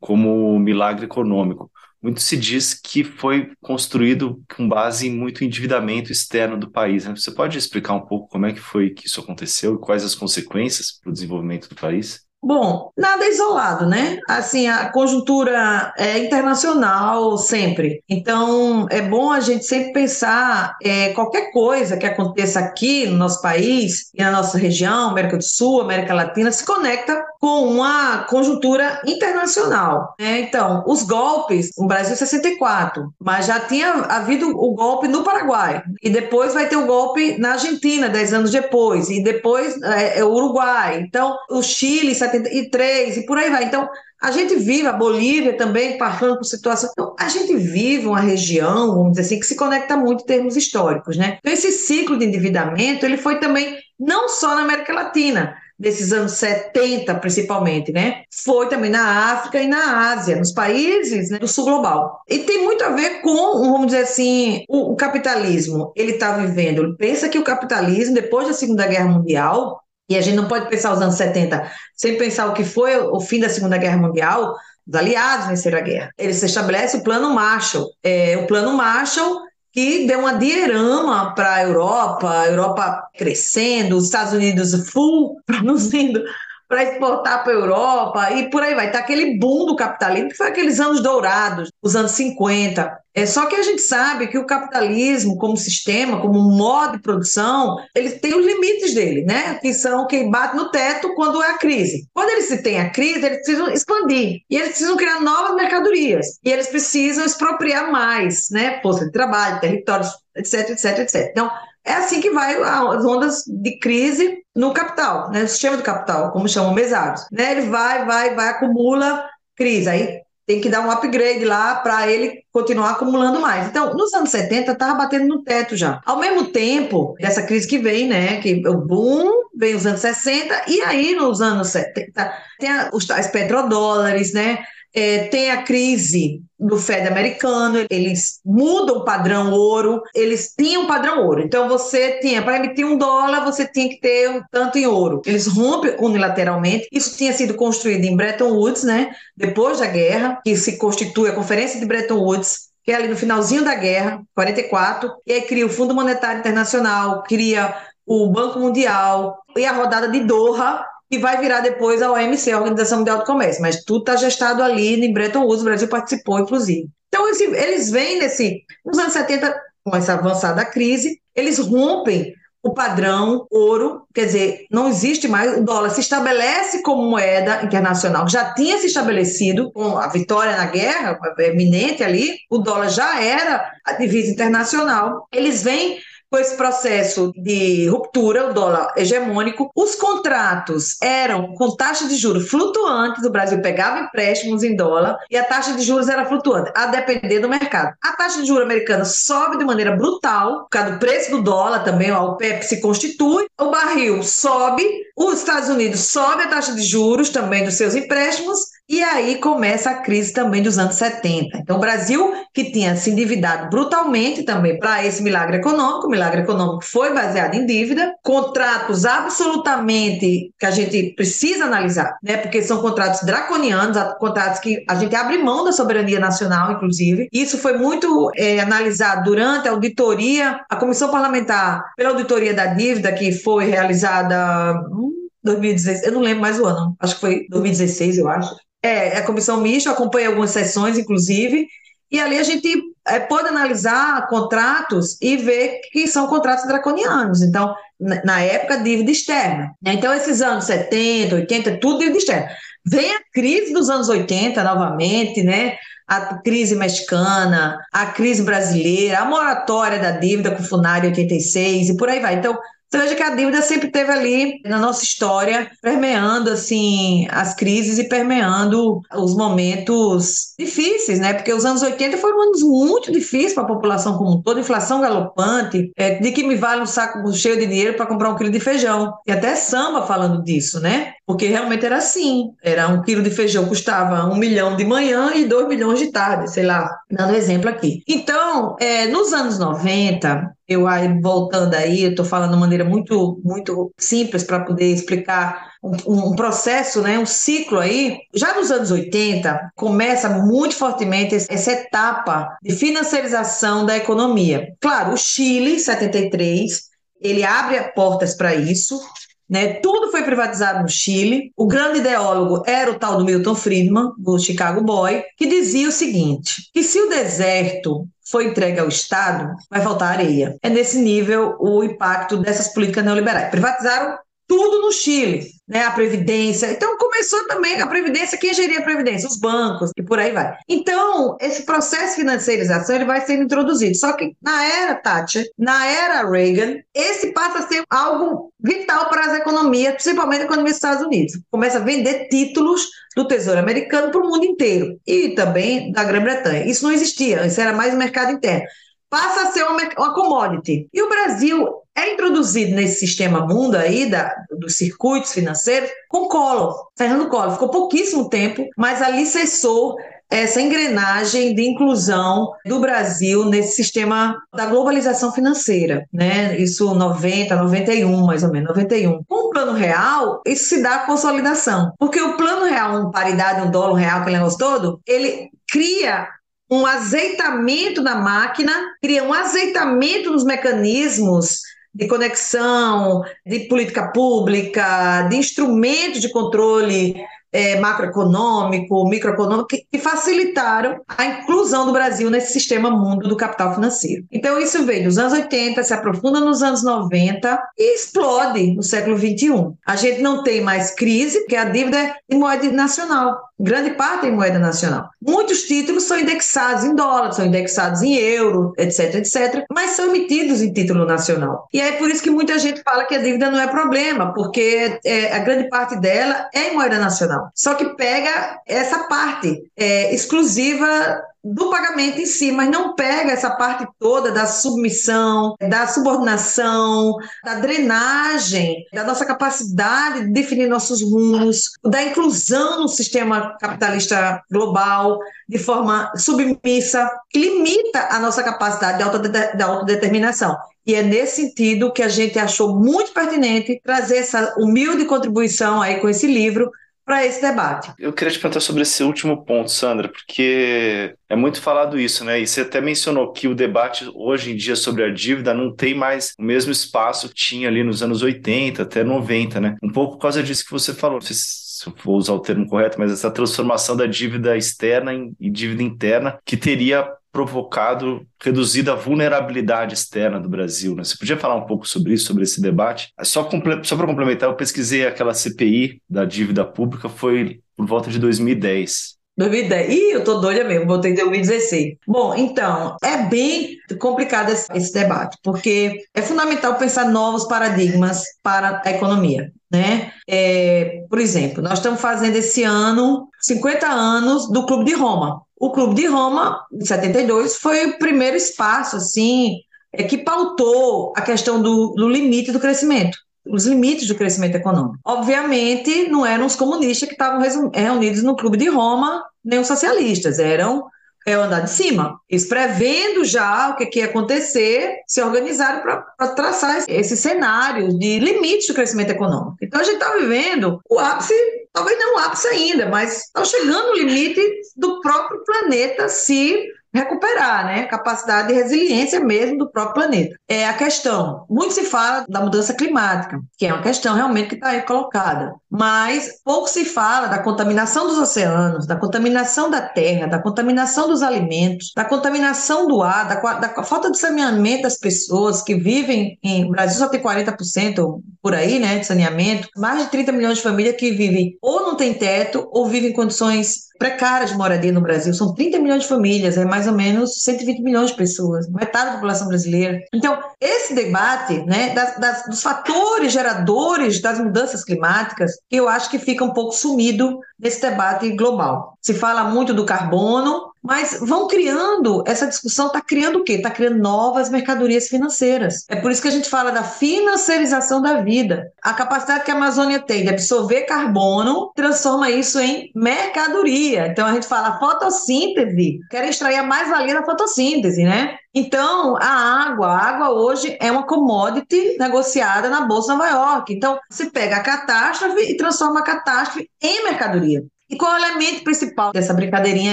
[0.00, 1.70] como milagre econômico
[2.06, 7.04] muito se diz que foi construído com base em muito endividamento externo do país.
[7.04, 7.16] Né?
[7.16, 10.14] Você pode explicar um pouco como é que foi que isso aconteceu e quais as
[10.14, 12.25] consequências para o desenvolvimento do país?
[12.46, 14.20] Bom, nada isolado, né?
[14.28, 18.04] Assim, a conjuntura é internacional sempre.
[18.08, 23.42] Então, é bom a gente sempre pensar é, qualquer coisa que aconteça aqui no nosso
[23.42, 29.02] país e na nossa região, América do Sul, América Latina, se conecta com uma conjuntura
[29.04, 30.14] internacional.
[30.18, 30.42] Né?
[30.42, 36.10] Então, os golpes, no Brasil 64, mas já tinha havido o golpe no Paraguai, e
[36.10, 40.32] depois vai ter o golpe na Argentina, dez anos depois, e depois é, é o
[40.32, 41.00] Uruguai.
[41.00, 43.64] Então, o Chile, 73 e por aí vai.
[43.64, 43.88] Então,
[44.20, 46.90] a gente vive, a Bolívia também passando por situação.
[46.92, 50.56] Então, a gente vive uma região, vamos dizer assim, que se conecta muito em termos
[50.56, 51.38] históricos, né?
[51.38, 56.32] Então, esse ciclo de endividamento, ele foi também não só na América Latina, desses anos
[56.32, 58.22] 70, principalmente, né?
[58.44, 62.20] Foi também na África e na Ásia, nos países né, do sul global.
[62.28, 63.34] E tem muito a ver com,
[63.70, 65.92] vamos dizer assim, o, o capitalismo.
[65.94, 66.96] Ele está vivendo.
[66.96, 70.92] Pensa que o capitalismo, depois da Segunda Guerra Mundial, e a gente não pode pensar
[70.92, 74.54] os anos 70 sem pensar o que foi o fim da Segunda Guerra Mundial,
[74.86, 76.10] os aliados venceram a guerra.
[76.16, 77.90] Ele se estabelece o Plano Marshall.
[78.02, 84.04] É, o Plano Marshall que deu uma diorama para a Europa, a Europa crescendo, os
[84.06, 86.22] Estados Unidos full produzindo
[86.68, 88.90] para exportar para a Europa e por aí vai.
[88.90, 92.98] Tá aquele boom do capitalismo, que foi aqueles anos dourados, os anos 50.
[93.14, 97.78] É só que a gente sabe que o capitalismo, como sistema, como modo de produção,
[97.94, 99.54] ele tem os limites dele, né?
[99.54, 102.06] Que são que bate no teto quando é a crise.
[102.12, 106.52] Quando eles têm a crise, eles precisam expandir e eles precisam criar novas mercadorias e
[106.52, 108.80] eles precisam expropriar mais, né?
[108.82, 111.28] Força de trabalho, territórios, etc, etc, etc.
[111.30, 111.50] Então,
[111.86, 115.42] é assim que vai as ondas de crise no capital, né?
[115.42, 117.26] no sistema do capital, como chamam mesados.
[117.30, 117.52] Né?
[117.52, 119.88] Ele vai, vai, vai, acumula crise.
[119.88, 123.68] Aí tem que dar um upgrade lá para ele continuar acumulando mais.
[123.68, 126.00] Então, nos anos 70, estava batendo no teto já.
[126.04, 128.40] Ao mesmo tempo, dessa crise que vem, né?
[128.40, 133.28] Que o boom vem os anos 60, e aí nos anos 70 tem os tais
[133.28, 134.58] petrodólares, né?
[134.94, 140.86] É, tem a crise do Fed americano, eles mudam o padrão ouro, eles tinham um
[140.86, 141.42] padrão ouro.
[141.42, 145.20] Então você tinha, para emitir um dólar, você tinha que ter um tanto em ouro.
[145.26, 146.88] Eles rompem unilateralmente.
[146.90, 149.10] Isso tinha sido construído em Bretton Woods, né?
[149.36, 153.16] Depois da guerra, que se constitui a Conferência de Bretton Woods, que é ali no
[153.16, 157.74] finalzinho da guerra, 44, e aí cria o Fundo Monetário Internacional, cria
[158.06, 162.58] o Banco Mundial e a rodada de Doha, que vai virar depois a OMC, a
[162.58, 166.38] Organização Mundial do Comércio, mas tudo está gestado ali em Bretton Woods, o Brasil participou,
[166.38, 166.88] inclusive.
[167.08, 172.34] Então, eles vêm nesse, nos anos 70, com essa avançada crise, eles rompem
[172.66, 178.28] o padrão ouro, quer dizer, não existe mais, o dólar se estabelece como moeda internacional,
[178.28, 183.70] já tinha se estabelecido com a vitória na guerra, eminente ali, o dólar já era
[183.84, 185.28] a divisa internacional.
[185.32, 185.98] Eles vêm
[186.36, 192.50] com esse processo de ruptura, o dólar hegemônico, os contratos eram com taxa de juros
[192.50, 196.88] flutuantes, o Brasil pegava empréstimos em dólar e a taxa de juros era flutuante, a
[196.88, 197.96] depender do mercado.
[198.04, 201.84] A taxa de juros americana sobe de maneira brutal, por causa do preço do dólar
[201.84, 204.84] também, o PEP se constitui, o barril sobe,
[205.16, 209.90] os Estados Unidos sobe a taxa de juros também dos seus empréstimos, e aí começa
[209.90, 211.58] a crise também dos anos 70.
[211.58, 216.42] Então, o Brasil, que tinha se endividado brutalmente também para esse milagre econômico, o milagre
[216.42, 222.36] econômico foi baseado em dívida, contratos absolutamente que a gente precisa analisar, né?
[222.36, 227.28] Porque são contratos draconianos, contratos que a gente abre mão da soberania nacional, inclusive.
[227.32, 233.12] Isso foi muito é, analisado durante a auditoria, a comissão parlamentar, pela auditoria da dívida,
[233.12, 234.80] que foi realizada.
[234.92, 238.65] Hum, 2016, eu não lembro mais o ano, acho que foi 2016, eu acho.
[238.86, 241.66] É, a comissão mista, eu acompanhei algumas sessões, inclusive,
[242.10, 242.68] e ali a gente
[243.06, 247.42] é, pode analisar contratos e ver que são contratos draconianos.
[247.42, 249.72] Então, na época, dívida externa.
[249.82, 249.94] Né?
[249.94, 252.48] Então, esses anos 70, 80, tudo dívida externa.
[252.84, 255.76] Vem a crise dos anos 80 novamente, né?
[256.06, 261.96] A crise mexicana, a crise brasileira, a moratória da dívida com o Funari 86 e
[261.96, 262.36] por aí vai.
[262.36, 262.56] Então,
[262.88, 267.98] você veja que a dívida sempre teve ali na nossa história, permeando assim as crises
[267.98, 271.34] e permeando os momentos difíceis, né?
[271.34, 275.00] Porque os anos 80 foram anos muito difíceis para a população como um todo, inflação
[275.00, 278.50] galopante, é, de que me vale um saco cheio de dinheiro para comprar um quilo
[278.50, 279.12] de feijão.
[279.26, 281.15] E até samba falando disso, né?
[281.26, 282.52] Porque realmente era assim.
[282.62, 286.50] Era um quilo de feijão custava um milhão de manhã e dois milhões de tarde,
[286.50, 288.02] sei lá, dando exemplo aqui.
[288.06, 293.40] Então, é, nos anos 90, eu aí voltando aí, eu estou falando de maneira muito,
[293.44, 298.18] muito simples para poder explicar um, um, processo, né, um ciclo aí.
[298.34, 304.74] Já nos anos 80, começa muito fortemente essa etapa de financiarização da economia.
[304.80, 306.86] Claro, o Chile, 73,
[307.20, 309.00] ele abre portas para isso.
[309.48, 309.74] Né?
[309.74, 311.52] Tudo foi privatizado no Chile.
[311.56, 315.92] O grande ideólogo era o tal do Milton Friedman, do Chicago Boy, que dizia o
[315.92, 320.56] seguinte: que se o deserto foi entregue ao Estado, vai faltar areia.
[320.62, 323.50] É nesse nível o impacto dessas políticas neoliberais.
[323.50, 325.84] Privatizaram tudo no Chile, né?
[325.84, 326.70] A previdência.
[326.70, 329.28] Então começou também a previdência, quem geria a previdência?
[329.28, 330.56] Os bancos e por aí vai.
[330.68, 333.96] Então, esse processo de financiarização ele vai sendo introduzido.
[333.96, 339.26] Só que na era Thatcher, na era Reagan, esse passa a ser algo vital para
[339.26, 341.38] as economias, principalmente a economia dos Estados Unidos.
[341.50, 346.66] Começa a vender títulos do Tesouro Americano para o mundo inteiro e também da Grã-Bretanha.
[346.66, 348.66] Isso não existia, isso era mais o mercado interno
[349.08, 350.88] passa a ser uma, uma commodity.
[350.92, 356.88] E o Brasil é introduzido nesse sistema mundo aí da, dos circuitos financeiros com Collor,
[356.96, 357.52] Fernando Collor.
[357.52, 359.96] Ficou pouquíssimo tempo, mas ali cessou
[360.28, 366.58] essa engrenagem de inclusão do Brasil nesse sistema da globalização financeira, né?
[366.58, 369.22] Isso 90, 91, mais ou menos, 91.
[369.24, 371.92] Com o plano real, isso se dá a consolidação.
[371.98, 376.28] Porque o plano real, um paridade, um dólar real, aquele negócio todo, ele cria
[376.68, 381.60] um azeitamento na máquina, cria um azeitamento nos mecanismos
[381.96, 387.16] de conexão, de política pública, de instrumentos de controle
[387.50, 393.74] é, macroeconômico, microeconômico, que, que, facilitaram a inclusão do Brasil nesse sistema mundo do capital
[393.74, 394.24] financeiro.
[394.30, 399.16] Então, isso veio nos anos 80, se aprofunda nos anos 90 e explode no século
[399.16, 399.74] 21.
[399.86, 404.26] A gente não tem mais crise, porque a dívida é em moeda nacional grande parte
[404.26, 405.08] em moeda nacional.
[405.20, 410.62] Muitos títulos são indexados em dólar, são indexados em euro, etc, etc, mas são emitidos
[410.62, 411.66] em título nacional.
[411.72, 414.98] E é por isso que muita gente fala que a dívida não é problema, porque
[415.04, 417.50] é, a grande parte dela é em moeda nacional.
[417.54, 421.22] Só que pega essa parte é, exclusiva
[421.54, 427.54] do pagamento em si, mas não pega essa parte toda da submissão, da subordinação, da
[427.54, 435.58] drenagem, da nossa capacidade de definir nossos rumos, da inclusão no sistema capitalista global de
[435.58, 440.56] forma submissa, que limita a nossa capacidade de autodeterminação.
[440.84, 446.00] E é nesse sentido que a gente achou muito pertinente trazer essa humilde contribuição aí
[446.00, 446.70] com esse livro
[447.06, 447.92] para esse debate.
[448.00, 452.40] Eu queria te perguntar sobre esse último ponto, Sandra, porque é muito falado isso, né?
[452.40, 455.94] E você até mencionou que o debate hoje em dia sobre a dívida não tem
[455.94, 459.76] mais o mesmo espaço que tinha ali nos anos 80 até 90, né?
[459.80, 461.20] Um pouco por causa disso que você falou.
[461.20, 465.52] Se eu vou usar o termo correto, mas essa transformação da dívida externa em, em
[465.52, 470.94] dívida interna que teria provocado, reduzido a vulnerabilidade externa do Brasil.
[470.94, 471.04] Né?
[471.04, 473.12] Você podia falar um pouco sobre isso, sobre esse debate?
[473.22, 473.46] Só,
[473.82, 479.16] só para complementar, eu pesquisei aquela CPI da dívida pública, foi por volta de 2010.
[479.36, 479.92] 2010.
[479.92, 481.96] Ih, eu tô doida mesmo, botei 2016.
[482.08, 488.80] Bom, então, é bem complicado esse, esse, debate, porque é fundamental pensar novos paradigmas para
[488.82, 490.10] a economia, né?
[490.26, 495.42] É, por exemplo, nós estamos fazendo esse ano 50 anos do Clube de Roma.
[495.58, 499.60] O Clube de Roma, em 72, foi o primeiro espaço, assim,
[499.92, 504.98] é, que pautou a questão do, do limite do crescimento os limites do crescimento econômico.
[505.04, 510.38] Obviamente, não eram os comunistas que estavam reunidos no Clube de Roma, nem os socialistas,
[510.38, 510.88] eram
[511.26, 512.20] é o andar de cima.
[512.30, 518.20] Eles prevendo já o que, que ia acontecer, se organizaram para traçar esse cenário de
[518.20, 519.56] limites do crescimento econômico.
[519.60, 521.34] Então a gente está vivendo o ápice,
[521.72, 524.40] talvez não o ápice ainda, mas está chegando o limite
[524.76, 526.64] do próprio planeta se
[526.96, 527.84] recuperar, né?
[527.84, 530.36] Capacidade de resiliência mesmo do próprio planeta.
[530.48, 531.44] É a questão.
[531.48, 535.54] Muito se fala da mudança climática, que é uma questão realmente que está aí colocada.
[535.70, 541.22] Mas pouco se fala da contaminação dos oceanos, da contaminação da terra, da contaminação dos
[541.22, 546.64] alimentos, da contaminação do ar, da, da falta de saneamento das pessoas que vivem em.
[546.64, 548.98] O Brasil só tem 40% por aí, né?
[548.98, 549.68] De saneamento.
[549.76, 553.14] Mais de 30 milhões de famílias que vivem ou não tem teto ou vivem em
[553.14, 555.32] condições precária de moradia no Brasil.
[555.34, 559.12] São 30 milhões de famílias, é mais ou menos 120 milhões de pessoas, metade da
[559.14, 560.00] população brasileira.
[560.12, 566.18] Então, esse debate né, das, das, dos fatores geradores das mudanças climáticas, eu acho que
[566.18, 568.94] fica um pouco sumido nesse debate global.
[569.00, 573.54] Se fala muito do carbono, mas vão criando, essa discussão está criando o quê?
[573.54, 575.84] Está criando novas mercadorias financeiras.
[575.88, 578.72] É por isso que a gente fala da financiarização da vida.
[578.82, 584.06] A capacidade que a Amazônia tem de absorver carbono transforma isso em mercadoria.
[584.06, 588.36] Então a gente fala fotossíntese, quer extrair a mais-valia da fotossíntese, né?
[588.54, 593.74] Então, a água, a água hoje é uma commodity negociada na Bolsa de Nova York.
[593.74, 597.62] Então, se pega a catástrofe e transforma a catástrofe em mercadoria.
[597.88, 599.92] E qual é o elemento principal dessa brincadeirinha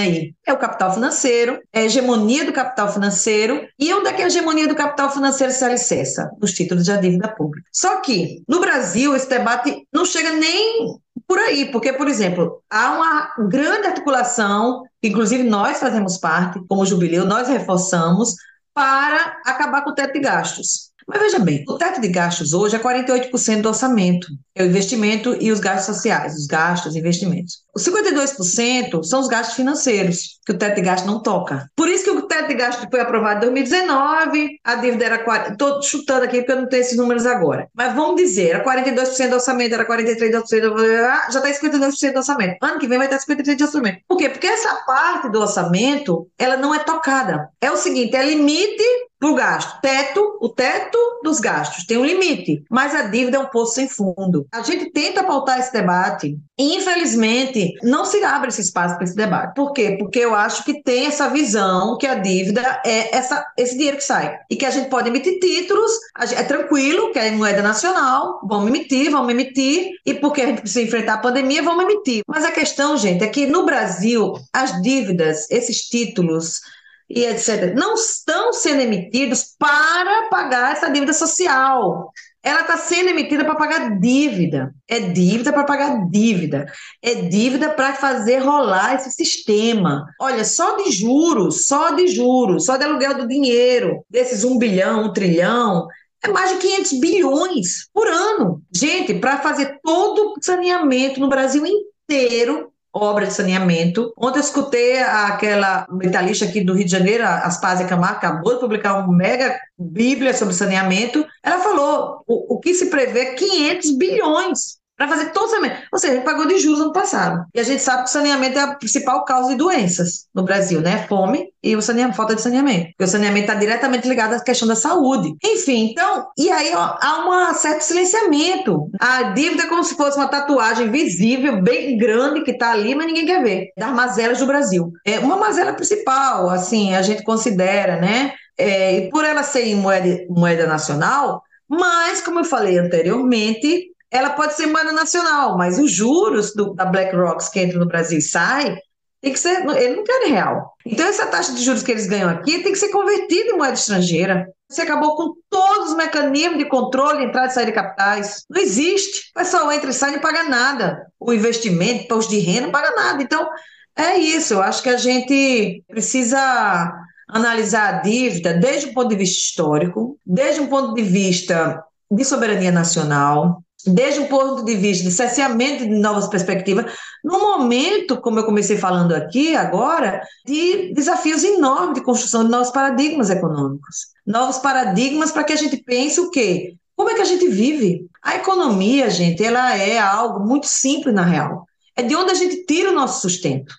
[0.00, 0.34] aí?
[0.44, 3.66] É o capital financeiro, é a hegemonia do capital financeiro.
[3.78, 6.30] E onde é que a hegemonia do capital financeiro se alicerça?
[6.40, 7.68] Nos títulos de dívida pública.
[7.72, 12.92] Só que, no Brasil, esse debate não chega nem por aí, porque, por exemplo, há
[12.92, 18.34] uma grande articulação, inclusive nós fazemos parte, como Jubileu, nós reforçamos,
[18.74, 20.90] para acabar com o teto de gastos.
[21.06, 25.36] Mas veja bem, o teto de gastos hoje é 48% do orçamento, é o investimento
[25.40, 27.64] e os gastos sociais, os gastos e investimentos.
[27.74, 31.68] Os 52% são os gastos financeiros, que o teto de gastos não toca.
[31.76, 35.50] Por isso que o teto de gastos foi aprovado em 2019, a dívida era.
[35.50, 37.68] Estou chutando aqui porque eu não tenho esses números agora.
[37.74, 42.56] Mas vamos dizer, era 42% do orçamento, era 43%, já está em 52% do orçamento.
[42.62, 43.98] Ano que vem vai estar 53% de orçamento.
[44.08, 44.28] Por quê?
[44.28, 47.48] Porque essa parte do orçamento, ela não é tocada.
[47.60, 48.84] É o seguinte, é limite
[49.24, 49.80] para o gasto.
[49.80, 53.88] Teto, o teto dos gastos tem um limite, mas a dívida é um poço sem
[53.88, 54.46] fundo.
[54.52, 59.16] A gente tenta pautar esse debate e, infelizmente, não se abre esse espaço para esse
[59.16, 59.54] debate.
[59.54, 59.96] Por quê?
[59.98, 64.04] Porque eu acho que tem essa visão que a dívida é essa, esse dinheiro que
[64.04, 65.90] sai e que a gente pode emitir títulos,
[66.36, 70.82] é tranquilo, que é moeda nacional, vamos emitir, vamos emitir, e porque a gente precisa
[70.82, 72.22] enfrentar a pandemia, vamos emitir.
[72.28, 76.60] Mas a questão, gente, é que no Brasil, as dívidas, esses títulos,
[77.08, 82.12] e etc., não estão sendo emitidos para pagar essa dívida social.
[82.42, 84.74] Ela está sendo emitida para pagar dívida.
[84.86, 86.66] É dívida para pagar dívida.
[87.02, 90.04] É dívida para fazer rolar esse sistema.
[90.20, 95.06] Olha, só de juros, só de juros, só de aluguel do dinheiro, desses um bilhão,
[95.06, 95.88] um trilhão,
[96.22, 98.62] é mais de 500 bilhões por ano.
[98.74, 104.12] Gente, para fazer todo o saneamento no Brasil inteiro, obra de saneamento.
[104.16, 108.60] Ontem eu escutei aquela metalista aqui do Rio de Janeiro, a Aspásia Camargo, acabou de
[108.60, 111.26] publicar uma mega bíblia sobre saneamento.
[111.42, 115.82] Ela falou o, o que se prevê 500 bilhões para fazer todo o saneamento.
[115.92, 117.44] Ou seja, pagou de juros ano passado.
[117.54, 120.80] E a gente sabe que o saneamento é a principal causa de doenças no Brasil,
[120.80, 121.06] né?
[121.08, 122.86] Fome e o saneamento, falta de saneamento.
[122.88, 125.34] Porque o saneamento está diretamente ligado à questão da saúde.
[125.44, 128.88] Enfim, então, e aí ó, há um certo silenciamento.
[129.00, 133.06] A dívida é como se fosse uma tatuagem visível, bem grande, que está ali, mas
[133.06, 133.68] ninguém quer ver.
[133.76, 134.92] Das mazelas do Brasil.
[135.04, 138.32] É uma mazela principal, assim, a gente considera, né?
[138.56, 144.66] É, por ela ser moeda, moeda nacional, mas, como eu falei anteriormente, ela pode ser
[144.68, 148.78] moeda nacional, mas os juros do, da BlackRock que entra no Brasil e sai,
[149.20, 150.72] tem que ser, ele não quer real.
[150.86, 153.74] Então, essa taxa de juros que eles ganham aqui tem que ser convertida em moeda
[153.74, 154.46] estrangeira.
[154.70, 158.44] Você acabou com todos os mecanismos de controle entrada e saída de capitais.
[158.48, 159.30] Não existe.
[159.30, 161.06] O pessoal entra e sai e não paga nada.
[161.18, 163.20] O investimento, imposto de renda, não paga nada.
[163.20, 163.48] Então,
[163.96, 164.54] é isso.
[164.54, 166.92] Eu acho que a gente precisa
[167.28, 172.24] analisar a dívida desde o ponto de vista histórico, desde um ponto de vista de
[172.24, 176.92] soberania nacional, desde um ponto de vista de cerceamento de novas perspectivas,
[177.22, 182.70] no momento, como eu comecei falando aqui agora, de desafios enormes de construção de novos
[182.70, 184.08] paradigmas econômicos.
[184.26, 186.76] Novos paradigmas para que a gente pense o quê?
[186.96, 188.06] Como é que a gente vive?
[188.22, 191.66] A economia, gente, ela é algo muito simples na real.
[191.96, 193.74] É de onde a gente tira o nosso sustento.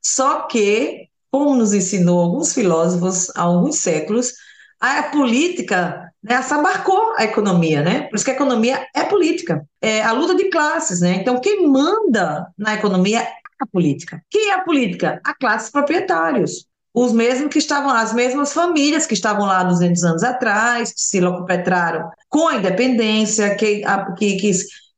[0.00, 4.32] Só que, como nos ensinou alguns filósofos há alguns séculos,
[4.80, 8.02] a política né, assabarcou a economia, né?
[8.08, 11.16] Por isso que a economia é política, é a luta de classes, né?
[11.16, 14.22] Então, quem manda na economia é a política.
[14.30, 15.20] Quem é a política?
[15.22, 16.66] A classes proprietários.
[16.94, 21.00] Os mesmos que estavam lá, as mesmas famílias que estavam lá 200 anos atrás, que
[21.00, 24.50] se locopetraram com a independência, que, a, que, que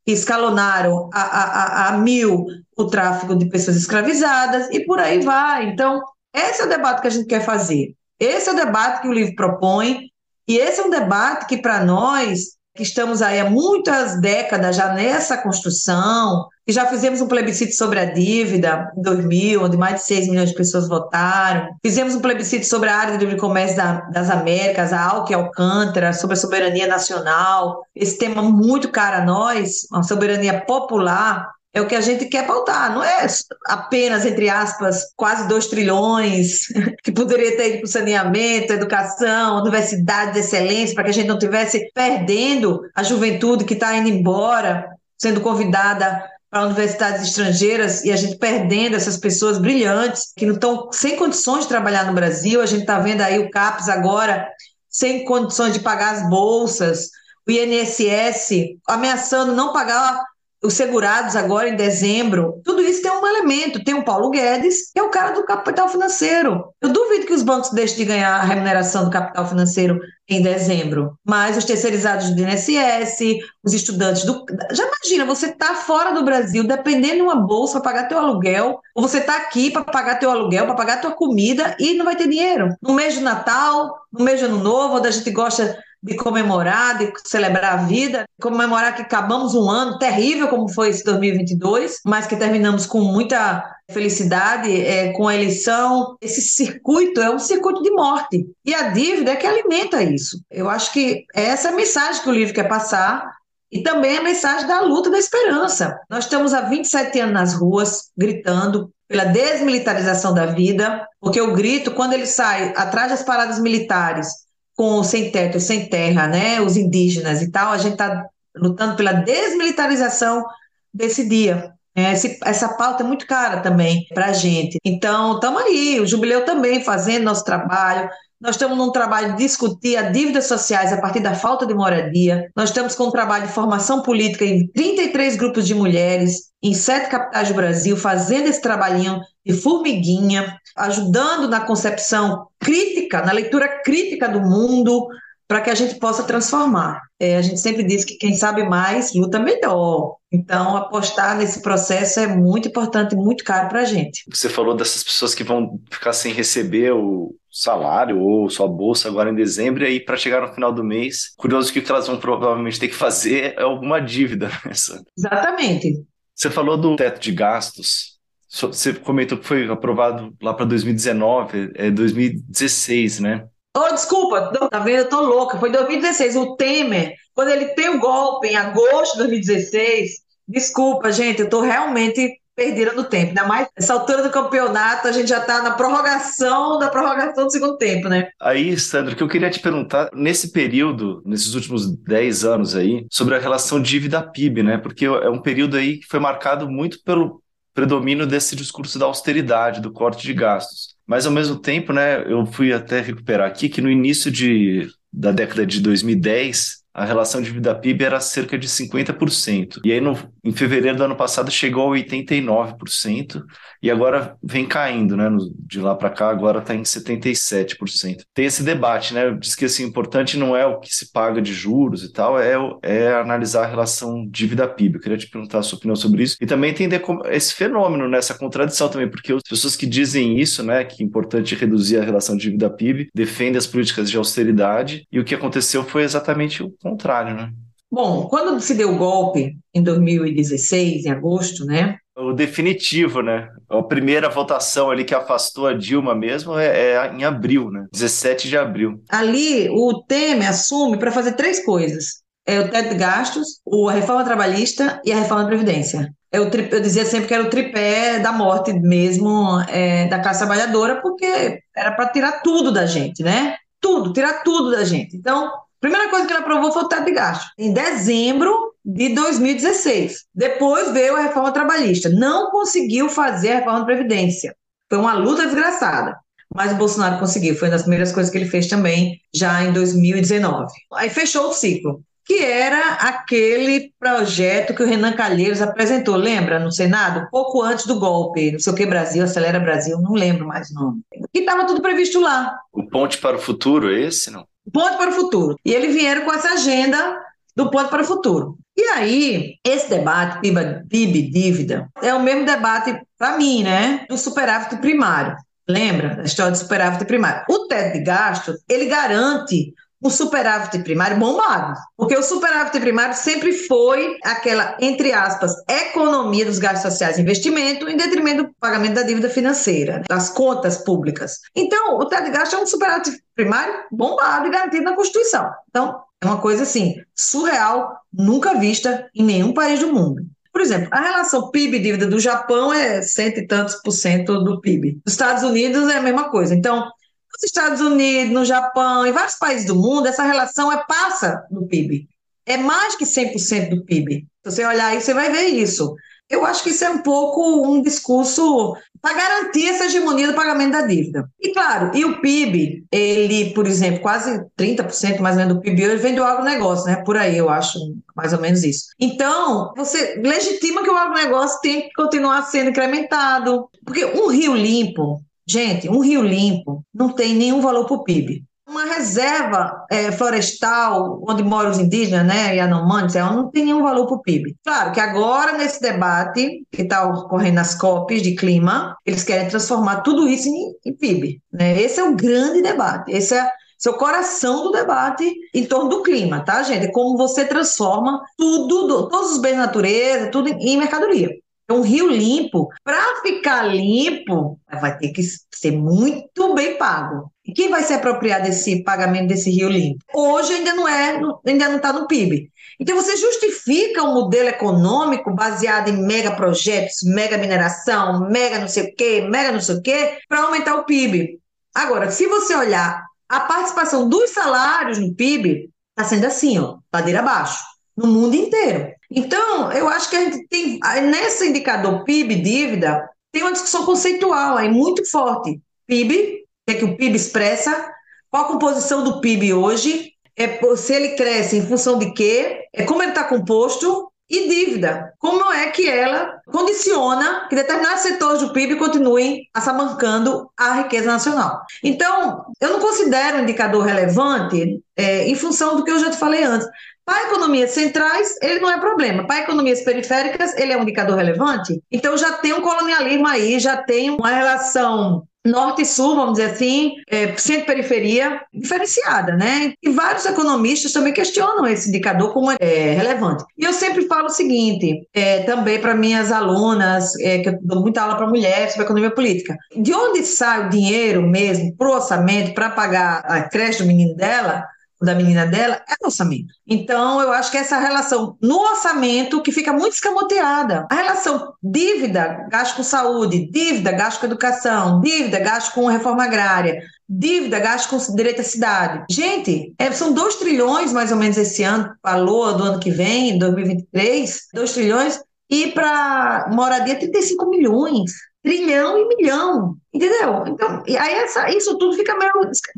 [0.07, 5.71] escalonaram a, a, a, mil o tráfico de pessoas escravizadas e por aí vai.
[5.71, 6.01] Então,
[6.33, 7.95] esse é o debate que a gente quer fazer.
[8.21, 10.11] Esse é o debate que o livro propõe,
[10.49, 14.93] e esse é um debate que, para nós, que estamos aí há muitas décadas já
[14.93, 20.07] nessa construção, e já fizemos um plebiscito sobre a dívida em 2000, onde mais de
[20.07, 21.69] 6 milhões de pessoas votaram.
[21.81, 26.13] Fizemos um plebiscito sobre a área de livre comércio da, das Américas, a Alque Alcântara,
[26.13, 27.87] sobre a soberania nacional.
[27.95, 32.47] Esse tema muito caro a nós, uma soberania popular, é o que a gente quer
[32.47, 33.27] pautar, não é
[33.67, 36.69] apenas, entre aspas, quase 2 trilhões
[37.05, 41.27] que poderia ter ido para o saneamento, educação, universidade de excelência, para que a gente
[41.27, 48.11] não tivesse perdendo a juventude que está indo embora, sendo convidada para universidades estrangeiras e
[48.11, 52.63] a gente perdendo essas pessoas brilhantes que não estão sem condições de trabalhar no Brasil.
[52.63, 54.49] A gente está vendo aí o CAPES agora
[54.89, 57.11] sem condições de pagar as bolsas,
[57.47, 60.25] o INSS ameaçando não pagar
[60.67, 63.83] os segurados agora em dezembro, tudo isso tem um elemento.
[63.85, 66.65] Tem o Paulo Guedes, que é o cara do capital financeiro.
[66.81, 71.17] Eu duvido que os bancos deixem de ganhar a remuneração do capital financeiro em dezembro.
[71.25, 74.45] Mas os terceirizados do INSS, os estudantes do.
[74.73, 78.81] Já imagina, você está fora do Brasil, dependendo de uma bolsa para pagar teu aluguel,
[78.95, 82.17] ou você está aqui para pagar teu aluguel, para pagar tua comida e não vai
[82.17, 82.75] ter dinheiro.
[82.83, 86.99] No mês do Natal, no mês do Ano Novo, onde a gente gosta de comemorar,
[86.99, 92.29] de celebrar a vida, comemorar que acabamos um ano terrível como foi esse 2022, mas
[92.29, 96.17] que terminamos com muita felicidade, é, com a eleição.
[96.21, 98.47] Esse circuito é um circuito de morte.
[98.65, 100.41] E a dívida é que alimenta isso.
[100.49, 103.29] Eu acho que essa é a mensagem que o livro quer passar.
[103.73, 105.99] E também a mensagem da luta da esperança.
[106.09, 111.91] Nós estamos há 27 anos nas ruas, gritando pela desmilitarização da vida, porque o grito,
[111.91, 114.46] quando ele sai atrás das paradas militares,
[114.77, 119.13] com sem teto, sem terra, né, os indígenas e tal, a gente está lutando pela
[119.13, 120.45] desmilitarização
[120.93, 121.73] desse dia.
[121.95, 124.79] É, esse, essa pauta é muito cara também para a gente.
[124.85, 129.97] Então, estamos aí, o Jubileu também fazendo nosso trabalho, Nós estamos num trabalho de discutir
[129.97, 132.51] as dívidas sociais a partir da falta de moradia.
[132.55, 137.09] Nós estamos com um trabalho de formação política em 33 grupos de mulheres, em sete
[137.09, 144.29] capitais do Brasil, fazendo esse trabalhinho de formiguinha, ajudando na concepção crítica, na leitura crítica
[144.29, 145.07] do mundo,
[145.49, 147.01] para que a gente possa transformar.
[147.21, 150.17] É, a gente sempre diz que quem sabe mais luta melhor.
[150.33, 154.25] Então, apostar nesse processo é muito importante e muito caro para a gente.
[154.29, 159.31] Você falou dessas pessoas que vão ficar sem receber o salário ou sua bolsa agora
[159.31, 162.09] em dezembro, e aí para chegar no final do mês, curioso que o que elas
[162.09, 164.49] vão provavelmente ter que fazer é alguma dívida.
[164.49, 164.73] Né,
[165.17, 166.05] Exatamente.
[166.37, 168.19] Você falou do teto de gastos.
[168.49, 173.49] Você comentou que foi aprovado lá para 2019, é 2016, né?
[173.75, 174.99] Oh, desculpa, tá vendo?
[174.99, 175.59] Eu tô louca.
[175.59, 176.37] Foi 2016.
[176.37, 180.11] O Temer, quando ele tem o golpe em agosto de 2016,
[180.47, 183.29] desculpa, gente, eu tô realmente perdida no tempo.
[183.29, 187.53] Ainda mais nessa altura do campeonato, a gente já tá na prorrogação da prorrogação do
[187.53, 188.29] segundo tempo, né?
[188.41, 193.35] Aí, Sandro, que eu queria te perguntar, nesse período, nesses últimos 10 anos aí, sobre
[193.35, 194.79] a relação dívida-PIB, né?
[194.79, 197.43] Porque é um período aí que foi marcado muito pelo
[197.75, 200.97] predomínio desse discurso da austeridade, do corte de gastos.
[201.07, 205.31] Mas, ao mesmo tempo, né, eu fui até recuperar aqui que no início de, da
[205.31, 209.81] década de 2010, a relação de vida PIB era cerca de 50%.
[209.85, 213.43] E aí, no, em fevereiro do ano passado, chegou a 89%,
[213.83, 215.29] e agora vem caindo, né?
[215.29, 218.25] No, de lá para cá, agora está em 77%.
[218.33, 219.31] Tem esse debate, né?
[219.39, 222.55] Diz que assim, importante não é o que se paga de juros e tal, é,
[222.83, 224.95] é analisar a relação dívida PIB.
[224.95, 228.09] Eu queria te perguntar a sua opinião sobre isso e também entender como, esse fenômeno,
[228.09, 228.17] né?
[228.17, 230.83] essa contradição também, porque as pessoas que dizem isso, né?
[230.83, 235.25] Que é importante reduzir a relação dívida PIB, defendem as políticas de austeridade, e o
[235.25, 237.51] que aconteceu foi exatamente o contrário, né?
[237.91, 241.97] Bom, quando se deu o golpe em 2016, em agosto, né?
[242.17, 243.49] O definitivo, né?
[243.69, 247.87] A primeira votação ali que afastou a Dilma mesmo é, é em abril, né?
[247.93, 249.03] 17 de abril.
[249.09, 252.23] Ali, o Temer assume para fazer três coisas.
[252.47, 256.13] É o teto de gastos, a reforma trabalhista e a reforma da Previdência.
[256.33, 261.01] Eu, eu dizia sempre que era o tripé da morte mesmo é, da classe trabalhadora,
[261.01, 263.57] porque era para tirar tudo da gente, né?
[263.81, 265.17] Tudo, tirar tudo da gente.
[265.17, 270.25] Então, Primeira coisa que ele aprovou foi o teto de gasto, em dezembro de 2016.
[270.35, 272.09] Depois veio a reforma trabalhista.
[272.09, 274.55] Não conseguiu fazer a reforma da Previdência.
[274.89, 276.17] Foi uma luta desgraçada.
[276.55, 277.57] Mas o Bolsonaro conseguiu.
[277.57, 280.73] Foi uma das primeiras coisas que ele fez também, já em 2019.
[280.95, 286.73] Aí fechou o ciclo, que era aquele projeto que o Renan Calheiros apresentou, lembra, no
[286.73, 287.29] Senado?
[287.31, 290.75] Pouco antes do golpe, não sei o que Brasil, Acelera Brasil, não lembro mais o
[290.75, 291.03] nome.
[291.33, 292.59] E estava tudo previsto lá.
[292.73, 294.45] O Ponte para o Futuro, esse não?
[294.73, 295.57] Ponto para o Futuro.
[295.65, 297.17] E eles vieram com essa agenda
[297.55, 298.59] do Ponto para o Futuro.
[298.77, 304.19] E aí, esse debate, PIB, PIB dívida, é o mesmo debate, para mim, né, do
[304.19, 305.37] superávit primário.
[305.69, 307.45] Lembra da história do superávit primário?
[307.49, 309.73] O teto de gasto, ele garante
[310.03, 316.59] o superávit primário bombado, porque o superávit primário sempre foi aquela, entre aspas, economia dos
[316.59, 321.39] gastos sociais e investimento em detrimento do pagamento da dívida financeira, das contas públicas.
[321.55, 325.51] Então, o teto de gasto é um superávit primário bombado e garantido na Constituição.
[325.69, 330.23] Então, é uma coisa assim, surreal, nunca vista em nenhum país do mundo.
[330.53, 334.99] Por exemplo, a relação PIB-dívida do Japão é cento e tantos por cento do PIB.
[335.05, 336.55] Dos Estados Unidos é a mesma coisa.
[336.55, 336.91] Então,
[337.37, 341.67] nos Estados Unidos, no Japão, em vários países do mundo, essa relação é passa do
[341.67, 342.09] PIB.
[342.47, 344.27] É mais que 100% do PIB.
[344.45, 345.95] Se você olhar aí, você vai ver isso.
[346.29, 350.73] Eu acho que isso é um pouco um discurso para garantir essa hegemonia do pagamento
[350.73, 351.31] da dívida.
[351.41, 355.87] E claro, e o PIB, ele, por exemplo, quase 30% mais ou menos do PIB
[355.87, 356.97] hoje vem do agronegócio, né?
[357.05, 357.79] Por aí, eu acho
[358.17, 358.87] mais ou menos isso.
[358.99, 363.69] Então, você legitima que o agronegócio tem que continuar sendo incrementado.
[363.85, 368.45] Porque um rio limpo, Gente, um rio limpo não tem nenhum valor para o PIB.
[368.69, 374.17] Uma reserva é, florestal, onde moram os indígenas, né, Yanomamis, não tem nenhum valor para
[374.17, 374.57] o PIB.
[374.65, 380.01] Claro que agora, nesse debate que está ocorrendo nas COPs de clima, eles querem transformar
[380.01, 381.41] tudo isso em, em PIB.
[381.53, 381.81] Né?
[381.81, 383.13] Esse é o grande debate.
[383.13, 386.91] Esse é, esse é o coração do debate em torno do clima, tá, gente?
[386.91, 391.31] Como você transforma tudo, todos os bens da natureza, tudo em mercadoria.
[391.71, 395.21] Um rio limpo, para ficar limpo, vai ter que
[395.53, 397.33] ser muito bem pago.
[397.45, 399.99] E quem vai se apropriar desse pagamento desse rio limpo?
[400.15, 402.51] Hoje ainda não é, ainda não está no PIB.
[402.79, 408.85] Então você justifica um modelo econômico baseado em mega projetos, mega mineração, mega não sei
[408.85, 411.41] o quê, mega não sei o quê, para aumentar o PIB.
[411.75, 417.21] Agora, se você olhar a participação dos salários no PIB, está sendo assim, ó, ladeira
[417.21, 417.59] abaixo,
[417.97, 418.93] no mundo inteiro.
[419.11, 424.57] Então, eu acho que a gente tem, nesse indicador PIB, dívida, tem uma discussão conceitual
[424.57, 425.61] aí muito forte.
[425.87, 427.93] PIB, o que, é que o PIB expressa,
[428.31, 430.13] Qual a composição do PIB hoje?
[430.37, 432.67] É, se ele cresce em função de quê?
[432.71, 435.15] É como ele está composto e dívida.
[435.19, 441.63] Como é que ela condiciona que determinados setores do PIB continuem assamancando a riqueza nacional?
[441.83, 446.19] Então, eu não considero um indicador relevante é, em função do que eu já te
[446.19, 446.69] falei antes.
[447.07, 449.25] Para economias centrais, ele não é problema.
[449.25, 451.81] Para economias periféricas, ele é um indicador relevante.
[451.91, 456.51] Então, já tem um colonialismo aí, já tem uma relação norte e sul, vamos dizer
[456.51, 459.73] assim, é, centro-periferia diferenciada, né?
[459.81, 463.45] E vários economistas também questionam esse indicador como é relevante.
[463.57, 467.81] E eu sempre falo o seguinte, é, também para minhas alunas, é, que eu dou
[467.81, 471.95] muita aula para mulheres sobre economia política, de onde sai o dinheiro mesmo para o
[471.95, 474.65] orçamento para pagar a creche do menino dela?
[475.01, 476.55] Da menina dela é o orçamento.
[476.67, 480.87] Então, eu acho que essa relação no orçamento que fica muito escamoteada.
[480.91, 486.81] A relação dívida, gasto com saúde, dívida, gasto com educação, dívida, gasto com reforma agrária,
[487.09, 489.05] dívida, gasto com direito à cidade.
[489.11, 493.39] Gente, é, são 2 trilhões mais ou menos esse ano, valor do ano que vem,
[493.39, 498.11] 2023, 2 trilhões, e para moradia 35 milhões
[498.47, 500.45] trilhão e milhão, entendeu?
[500.47, 502.31] Então, e aí essa, isso tudo fica meio.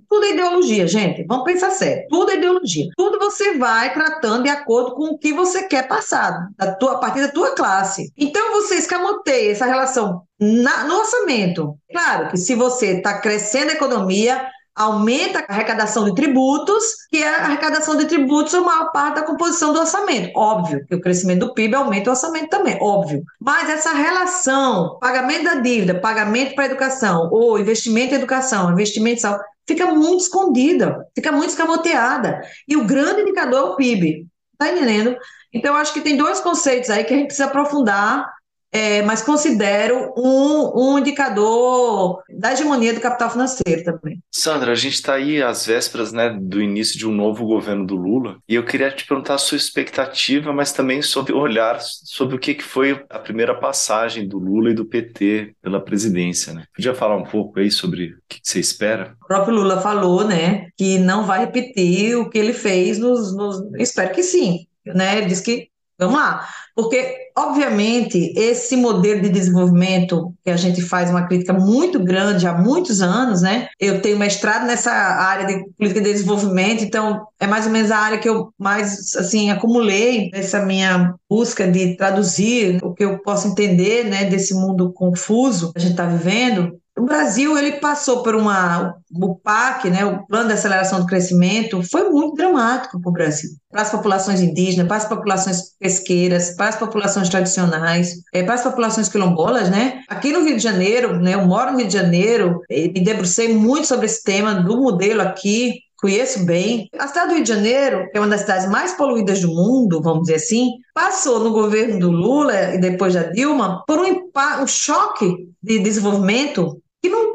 [0.09, 1.27] Tudo é ideologia, gente.
[1.29, 2.07] Vamos pensar sério.
[2.09, 2.89] Tudo é ideologia.
[2.97, 6.99] Tudo você vai tratando de acordo com o que você quer passar, da tua, a
[6.99, 8.11] partir da tua classe.
[8.17, 11.77] Então, você escamoteia essa relação na, no orçamento.
[11.93, 14.49] Claro que se você está crescendo a economia,
[14.79, 19.23] aumenta a arrecadação de tributos, que a arrecadação de tributos é a maior parte da
[19.23, 20.31] composição do orçamento.
[20.37, 23.25] Óbvio que o crescimento do PIB aumenta o orçamento também, óbvio.
[23.41, 29.17] Mas essa relação, pagamento da dívida, pagamento para a educação, ou investimento em educação, investimento
[29.17, 32.41] em saúde, fica muito escondida, fica muito escamoteada.
[32.67, 34.27] E o grande indicador é o PIB.
[34.57, 35.17] Tá entendendo?
[35.53, 38.38] Então, eu acho que tem dois conceitos aí que a gente precisa aprofundar
[38.73, 44.21] é, mas considero um, um indicador da hegemonia do capital financeiro também.
[44.31, 47.97] Sandra, a gente está aí às vésperas né, do início de um novo governo do
[47.97, 52.37] Lula, e eu queria te perguntar a sua expectativa, mas também sobre o olhar sobre
[52.37, 56.53] o que, que foi a primeira passagem do Lula e do PT pela presidência.
[56.53, 56.65] Né?
[56.75, 59.17] Podia falar um pouco aí sobre o que, que você espera?
[59.23, 63.35] O próprio Lula falou né, que não vai repetir o que ele fez nos.
[63.35, 63.61] nos...
[63.79, 64.67] Espero que sim.
[64.85, 65.19] Né?
[65.19, 66.47] Ele disse que Vamos lá,
[66.77, 72.53] porque, obviamente, esse modelo de desenvolvimento que a gente faz uma crítica muito grande há
[72.53, 73.67] muitos anos, né?
[73.81, 77.99] Eu tenho mestrado nessa área de política de desenvolvimento, então é mais ou menos a
[77.99, 83.49] área que eu mais, assim, acumulei nessa minha busca de traduzir o que eu posso
[83.49, 86.79] entender, né, desse mundo confuso que a gente está vivendo.
[86.99, 91.83] O Brasil ele passou por uma o PAC, né, o Plano de Aceleração do Crescimento,
[91.83, 96.69] foi muito dramático para o Brasil, para as populações indígenas, para as populações pesqueiras, para
[96.69, 100.01] as populações tradicionais, é, para as populações quilombolas, né?
[100.09, 103.87] Aqui no Rio de Janeiro, né, eu moro no Rio de Janeiro, me debrucei muito
[103.87, 106.89] sobre esse tema do modelo aqui conheço bem.
[106.97, 110.01] A cidade do Rio de Janeiro, que é uma das cidades mais poluídas do mundo,
[110.01, 114.31] vamos dizer assim, passou no governo do Lula e depois da Dilma por um,
[114.63, 116.81] um choque de desenvolvimento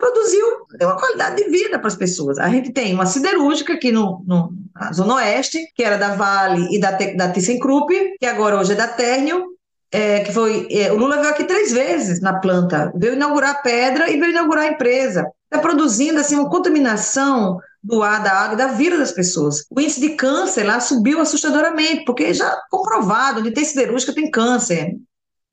[0.04, 0.46] produziu
[0.82, 2.38] uma qualidade de vida para as pessoas.
[2.38, 6.68] A gente tem uma siderúrgica aqui no, no, na Zona Oeste, que era da Vale
[6.76, 9.46] e da, da ThyssenKrupp, que agora hoje é da Térnio,
[9.90, 10.68] é, que foi...
[10.70, 14.32] É, o Lula veio aqui três vezes na planta, veio inaugurar a pedra e veio
[14.32, 15.26] inaugurar a empresa.
[15.46, 19.66] Está produzindo assim, uma contaminação do ar, da água, da vida das pessoas.
[19.70, 24.96] O índice de câncer lá subiu assustadoramente, porque já comprovado, onde tem siderúrgica tem câncer.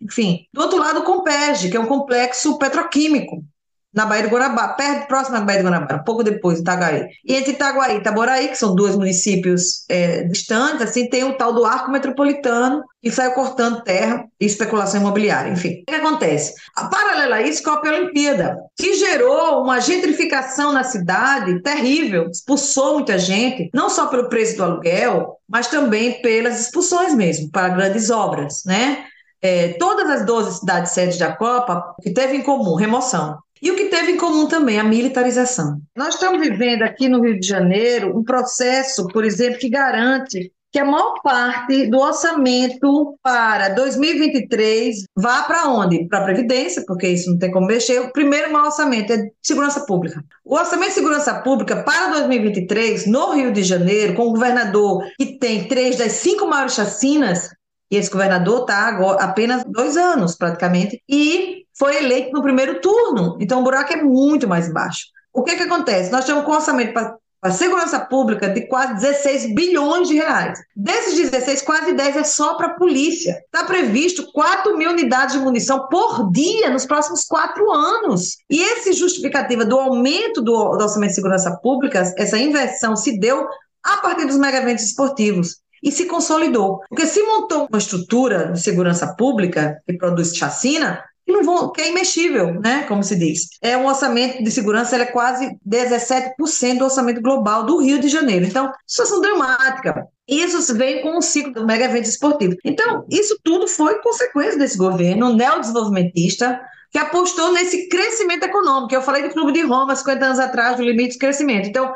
[0.01, 3.44] Enfim, do outro lado, o Compege, que é um complexo petroquímico,
[3.93, 7.09] na Baía do Guanabara, perto, próximo da Baía do Guanabara, pouco depois, de Itaguaí.
[7.24, 11.53] E entre Itaguaí e Itaboraí, que são dois municípios é, distantes, assim, tem o tal
[11.53, 15.82] do arco metropolitano, que saiu cortando terra e especulação imobiliária, enfim.
[15.82, 16.55] O que acontece?
[16.76, 23.18] A paralela a isso, a Olimpíada, que gerou uma gentrificação na cidade terrível, expulsou muita
[23.18, 28.62] gente, não só pelo preço do aluguel, mas também pelas expulsões mesmo, para grandes obras,
[28.64, 29.05] né?
[29.43, 33.76] É, todas as 12 cidades sedes da Copa, que teve em comum remoção e o
[33.76, 35.80] que teve em comum também, a militarização.
[35.96, 40.78] Nós estamos vivendo aqui no Rio de Janeiro um processo, por exemplo, que garante que
[40.78, 46.06] a maior parte do orçamento para 2023 vá para onde?
[46.08, 48.00] Para a Previdência, porque isso não tem como mexer.
[48.00, 50.24] O primeiro maior orçamento é de segurança pública.
[50.44, 55.38] O orçamento de segurança pública para 2023, no Rio de Janeiro, com o governador que
[55.38, 57.50] tem três das cinco maiores chacinas,
[57.91, 63.36] e esse governador está agora apenas dois anos, praticamente, e foi eleito no primeiro turno.
[63.41, 65.07] Então, o buraco é muito mais baixo.
[65.32, 66.11] O que, que acontece?
[66.11, 70.59] Nós temos um orçamento para para a segurança pública de quase 16 bilhões de reais.
[70.76, 73.41] Desses 16, quase 10 é só para a polícia.
[73.47, 78.36] Está previsto 4 mil unidades de munição por dia nos próximos quatro anos.
[78.51, 83.47] E essa justificativa do aumento do, do orçamento de segurança pública, essa inversão se deu
[83.82, 86.81] a partir dos mega eventos esportivos e se consolidou.
[86.89, 91.81] Porque se montou uma estrutura de segurança pública que produz chacina, que, não vão, que
[91.81, 92.85] é imexível, né?
[92.89, 93.49] Como se diz.
[93.62, 98.09] É um orçamento de segurança, ele é quase 17% do orçamento global do Rio de
[98.09, 98.47] Janeiro.
[98.47, 100.07] Então, situação dramática.
[100.28, 102.57] Isso vem com o ciclo do mega evento esportivo.
[102.64, 106.61] Então, isso tudo foi consequência desse governo neodesenvolvimentista
[106.91, 108.95] que apostou nesse crescimento econômico.
[108.95, 111.68] Eu falei do Clube de Roma 50 anos atrás, do limite de crescimento.
[111.68, 111.93] Então,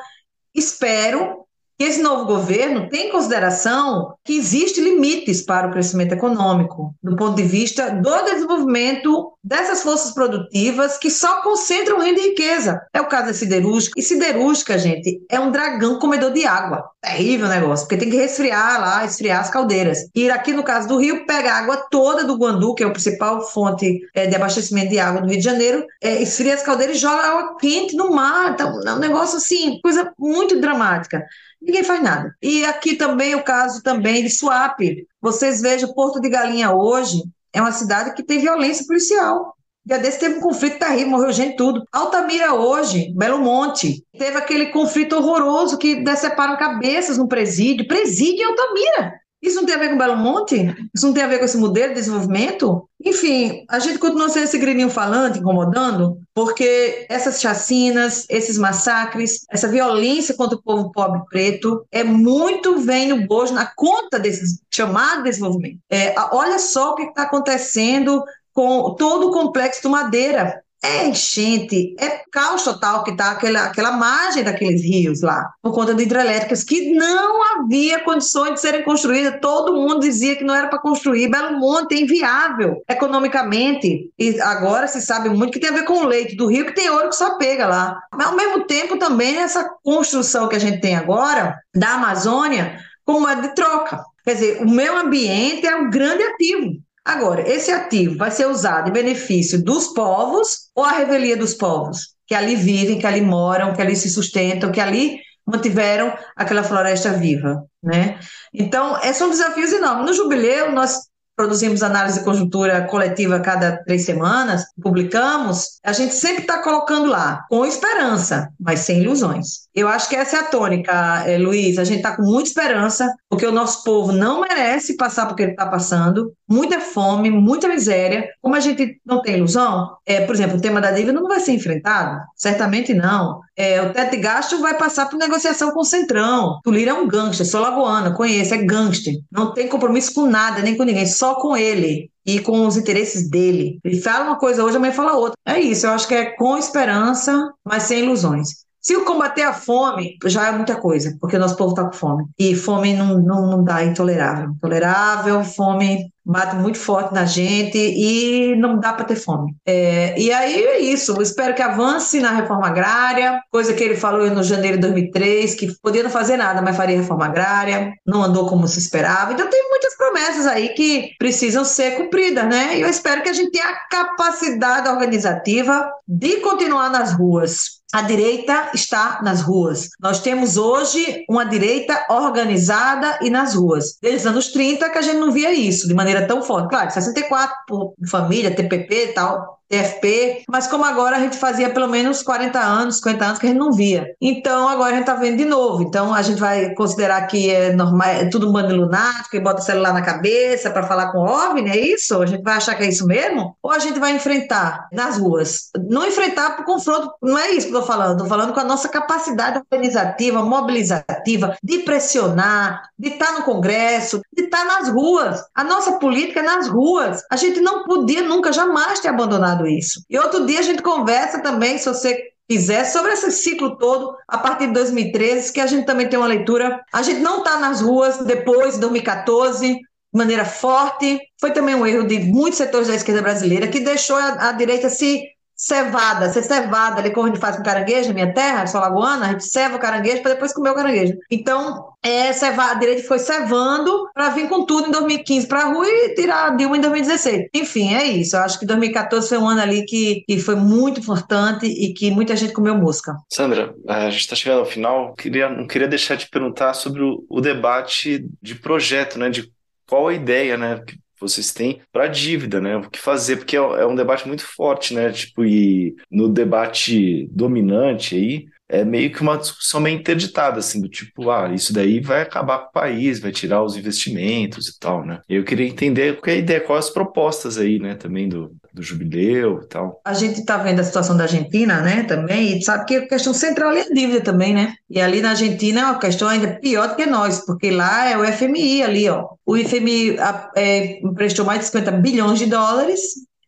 [0.55, 1.43] espero
[1.77, 7.16] que esse novo governo tem em consideração que existem limites para o crescimento econômico, do
[7.16, 12.81] ponto de vista do desenvolvimento dessas forças produtivas que só concentram renda e riqueza.
[12.93, 13.93] É o caso da siderúrgica.
[13.99, 16.85] E siderúrgica, gente, é um dragão comedor de água.
[17.03, 19.99] Terrível negócio, porque tem que resfriar lá, esfriar as caldeiras.
[20.14, 22.91] E aqui no caso do Rio, pega a água toda do Guandu, que é a
[22.91, 26.97] principal fonte é, de abastecimento de água do Rio de Janeiro, é, esfria as caldeiras
[26.97, 28.53] e joga água quente no mar.
[28.53, 31.22] Então, é um negócio assim, coisa muito dramática
[31.64, 32.34] ninguém faz nada.
[32.42, 35.06] E aqui também o caso também de Suape.
[35.20, 39.54] Vocês vejam, Porto de Galinha hoje é uma cidade que tem violência policial.
[39.86, 41.84] Dia desse teve um conflito terrível, morreu gente tudo.
[41.92, 47.86] Altamira hoje, Belo Monte, teve aquele conflito horroroso que deceparam cabeças no presídio.
[47.86, 49.20] Presídio em Altamira.
[49.45, 50.74] Isso não tem a ver com Belo Monte?
[50.95, 52.88] Isso não tem a ver com esse modelo de desenvolvimento?
[53.05, 59.68] Enfim, a gente continua sendo esse grilinho falante, incomodando, porque essas chacinas, esses massacres, essa
[59.68, 65.24] violência contra o povo pobre preto é muito vem no bojo na conta desse chamado
[65.24, 65.78] desenvolvimento.
[65.90, 68.24] É, olha só o que está acontecendo
[68.55, 73.93] com todo o complexo do Madeira é enchente, é caos total que está aquela, aquela
[73.93, 79.39] margem daqueles rios lá, por conta de hidrelétricas que não havia condições de serem construídas.
[79.41, 81.30] Todo mundo dizia que não era para construir.
[81.30, 84.11] Belo Monte é inviável economicamente.
[84.18, 86.74] E agora se sabe muito que tem a ver com o leite do rio, que
[86.74, 87.99] tem ouro que só pega lá.
[88.12, 93.28] Mas, ao mesmo tempo, também essa construção que a gente tem agora da Amazônia como
[93.28, 94.03] é de troca.
[94.24, 96.78] Quer dizer, o meio ambiente é um grande ativo.
[97.05, 102.14] Agora, esse ativo vai ser usado em benefício dos povos ou a revelia dos povos?
[102.26, 107.12] Que ali vivem, que ali moram, que ali se sustentam, que ali mantiveram aquela floresta
[107.12, 108.18] viva, né?
[108.52, 110.07] Então, esses são desafios enormes.
[110.07, 111.00] No jubileu, nós
[111.36, 117.07] produzimos análise de conjuntura coletiva a cada três semanas, publicamos, a gente sempre está colocando
[117.07, 119.64] lá, com esperança, mas sem ilusões.
[119.74, 121.78] Eu acho que essa é a tônica, é, Luiz.
[121.78, 125.43] A gente está com muita esperança, porque o nosso povo não merece passar por que
[125.43, 126.32] ele está passando.
[126.49, 128.28] Muita fome, muita miséria.
[128.41, 131.41] Como a gente não tem ilusão, é, por exemplo, o tema da dívida não vai
[131.41, 132.20] ser enfrentado?
[132.37, 133.41] Certamente não.
[133.57, 136.61] É, o teto de gasto vai passar por negociação com o Centrão.
[136.62, 139.14] Tulira é um gangster, sou lagoana, conheço, é gangster.
[139.32, 143.28] Não tem compromisso com nada, nem com ninguém, só com ele e com os interesses
[143.28, 143.80] dele.
[143.82, 145.37] Ele fala uma coisa hoje, amanhã fala outra.
[145.45, 148.64] É isso, eu acho que é com esperança, mas sem ilusões.
[148.85, 152.26] Se combater a fome, já é muita coisa, porque o nosso povo está com fome.
[152.39, 154.51] E fome não, não, não dá, é intolerável.
[154.51, 159.55] Intolerável, fome bate muito forte na gente e não dá para ter fome.
[159.66, 163.95] É, e aí é isso, eu espero que avance na reforma agrária, coisa que ele
[163.95, 168.22] falou no janeiro de 2003, que podia não fazer nada, mas faria reforma agrária, não
[168.22, 169.32] andou como se esperava.
[169.32, 172.78] Então tem muitas promessas aí que precisam ser cumpridas, né?
[172.78, 178.03] E eu espero que a gente tenha a capacidade organizativa de continuar nas ruas, a
[178.03, 179.90] direita está nas ruas.
[180.01, 183.97] Nós temos hoje uma direita organizada e nas ruas.
[184.03, 186.70] Desde os anos 30 que a gente não via isso de maneira tão forte.
[186.70, 191.88] Claro, 64 por família, TPP e tal, TFP, mas como agora a gente fazia pelo
[191.88, 194.14] menos 40 anos, 50 anos que a gente não via.
[194.20, 195.82] Então agora a gente está vendo de novo.
[195.82, 199.60] Então a gente vai considerar que é normal, é tudo um bando lunático e bota
[199.60, 202.20] o celular na cabeça para falar com o OVNI, é isso?
[202.20, 203.56] A gente vai achar que é isso mesmo?
[203.62, 205.70] Ou a gente vai enfrentar nas ruas?
[205.88, 208.64] Não enfrentar por confronto, não é isso que eu estou falando, estou falando com a
[208.64, 214.88] nossa capacidade organizativa, mobilizativa, de pressionar, de estar tá no Congresso, de estar tá nas
[214.88, 215.42] ruas.
[215.54, 217.22] A nossa política é nas ruas.
[217.30, 220.05] A gente não podia nunca, jamais ter abandonado isso.
[220.09, 224.38] E outro dia a gente conversa também, se você quiser, sobre esse ciclo todo, a
[224.38, 226.80] partir de 2013, que a gente também tem uma leitura.
[226.92, 229.80] A gente não está nas ruas depois de 2014, de
[230.12, 231.20] maneira forte.
[231.40, 234.90] Foi também um erro de muitos setores da esquerda brasileira, que deixou a, a direita
[234.90, 235.22] se
[235.57, 239.30] cevada, ser cevada, ali como a gente faz com caranguejo minha terra, sou lagoana, a
[239.30, 241.14] gente ceva o caranguejo para depois comer o caranguejo.
[241.30, 245.72] Então, é, cevar, a direita foi cevando para vir com tudo em 2015 para a
[245.72, 247.48] rua e tirar a Dilma em 2016.
[247.55, 248.36] Enfim, é isso.
[248.36, 252.11] Eu acho que 2014 foi um ano ali que, que foi muito importante e que
[252.11, 253.16] muita gente comeu mosca.
[253.32, 255.14] Sandra, a gente está chegando ao final.
[255.14, 259.30] Queria, não queria deixar de perguntar sobre o, o debate de projeto, né?
[259.30, 259.50] De
[259.86, 260.80] qual a ideia, né?
[261.29, 262.77] Vocês têm para dívida, né?
[262.77, 265.11] O que fazer, porque é, é um debate muito forte, né?
[265.11, 270.89] Tipo, e no debate dominante aí, é meio que uma discussão meio interditada, assim, do
[270.89, 275.05] tipo, ah, isso daí vai acabar com o país, vai tirar os investimentos e tal,
[275.05, 275.20] né?
[275.29, 278.83] Eu queria entender qual é a ideia, quais as propostas aí, né, também do, do
[278.83, 280.01] jubileu e tal.
[280.05, 283.33] A gente está vendo a situação da Argentina, né, também, e sabe que a questão
[283.33, 284.75] central é a dívida também, né?
[284.91, 288.18] E ali na Argentina é uma questão ainda pior do que nós, porque lá é
[288.18, 289.29] o FMI ali, ó.
[289.47, 290.16] O FMI
[290.57, 293.01] é, emprestou mais de 50 bilhões de dólares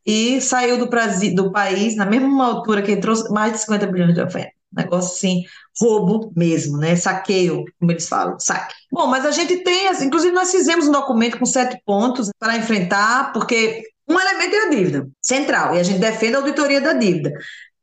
[0.07, 4.15] e saiu do, Brasil, do país na mesma altura que entrou mais de 50 bilhões
[4.15, 5.45] de oferta negócio assim,
[5.81, 6.95] roubo mesmo, né?
[6.97, 8.75] Saqueio, como eles falam, saque.
[8.93, 13.33] Bom, mas a gente tem, inclusive nós fizemos um documento com sete pontos para enfrentar,
[13.33, 17.33] porque um elemento é a dívida central, e a gente defende a auditoria da dívida.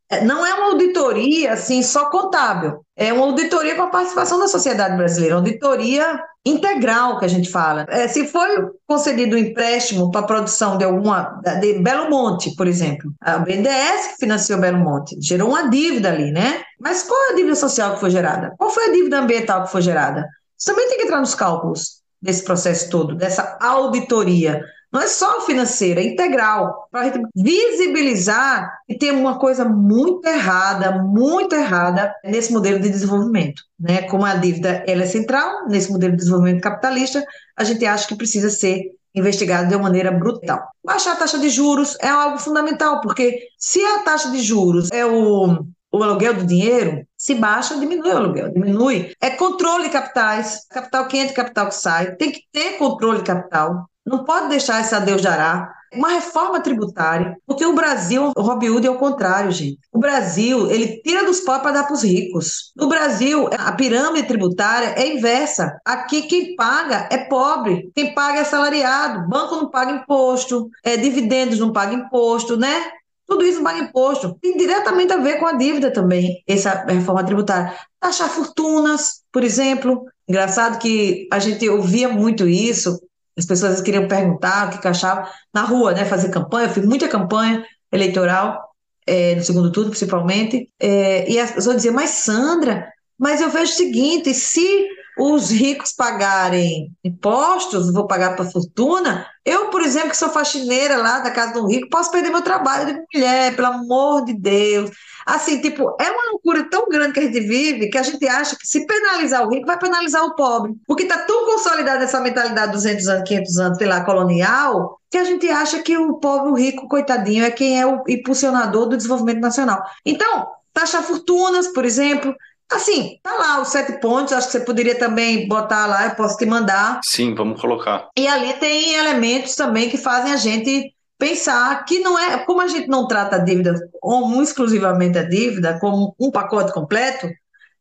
[0.10, 4.48] É, não é uma auditoria assim só contábil, é uma auditoria com a participação da
[4.48, 7.86] sociedade brasileira, auditoria integral que a gente fala.
[7.90, 12.68] É, se foi concedido um empréstimo para a produção de alguma de Belo Monte, por
[12.68, 16.62] exemplo, a BNDES que financiou Belo Monte, gerou uma dívida ali, né?
[16.80, 18.54] Mas qual é a dívida social que foi gerada?
[18.58, 20.28] Qual foi a dívida ambiental que foi gerada?
[20.58, 24.62] Isso também tem que entrar nos cálculos desse processo todo, dessa auditoria.
[24.94, 30.28] Não é só financeira, é integral, para a gente visibilizar e ter uma coisa muito
[30.28, 33.64] errada, muito errada nesse modelo de desenvolvimento.
[33.80, 34.04] Né?
[34.04, 37.26] Como a dívida ela é central nesse modelo de desenvolvimento capitalista,
[37.58, 40.62] a gente acha que precisa ser investigado de uma maneira brutal.
[40.84, 45.04] Baixar a taxa de juros é algo fundamental, porque se a taxa de juros é
[45.04, 49.14] o, o aluguel do dinheiro, se baixa, diminui o aluguel, diminui.
[49.22, 53.24] É controle de capitais, capital que entra, capital que sai, tem que ter controle de
[53.24, 53.90] capital.
[54.06, 55.74] Não pode deixar esse adeus dará.
[55.94, 59.80] Uma reforma tributária, porque o Brasil, o Robin Hood é o contrário, gente.
[59.92, 62.72] O Brasil, ele tira dos pobres para dar para os ricos.
[62.76, 65.80] No Brasil, a pirâmide tributária é inversa.
[65.86, 69.30] Aqui, quem paga é pobre, quem paga é salariado.
[69.30, 72.92] Banco não paga imposto, é, dividendos não paga imposto, né?
[73.28, 74.36] Tudo isso paga imposto.
[74.42, 77.72] Tem diretamente a ver com a dívida também, essa reforma tributária.
[78.00, 80.06] Taxar fortunas, por exemplo.
[80.28, 83.00] Engraçado que a gente ouvia muito isso
[83.38, 86.06] as pessoas queriam perguntar o que, achavam na rua, né?
[86.06, 88.70] Fazer campanha, eu fiz muita campanha eleitoral,
[89.06, 93.72] é, no segundo turno principalmente, é, e as pessoas diziam, mas Sandra, mas eu vejo
[93.72, 99.28] o seguinte, se os ricos pagarem impostos, vou pagar para fortuna.
[99.46, 102.88] Eu, por exemplo, que sou faxineira lá da casa do rico, posso perder meu trabalho
[102.88, 104.90] de mulher, pelo amor de Deus.
[105.26, 108.56] Assim, tipo, é uma loucura tão grande que a gente vive que a gente acha
[108.56, 110.74] que se penalizar o rico, vai penalizar o pobre.
[110.88, 115.24] Porque está tão consolidada essa mentalidade 200 anos, 500 anos, sei lá, colonial, que a
[115.24, 119.40] gente acha que o pobre, o rico, coitadinho, é quem é o impulsionador do desenvolvimento
[119.40, 119.82] nacional.
[120.06, 122.36] Então, taxar fortunas, por exemplo,
[122.72, 126.38] Assim, tá lá os sete pontos, acho que você poderia também botar lá, eu posso
[126.38, 127.02] te mandar.
[127.04, 128.10] Sim, vamos colocar.
[128.18, 132.68] E ali tem elementos também que fazem a gente pensar que não é, como a
[132.68, 137.30] gente não trata a dívida como exclusivamente a dívida, como um pacote completo,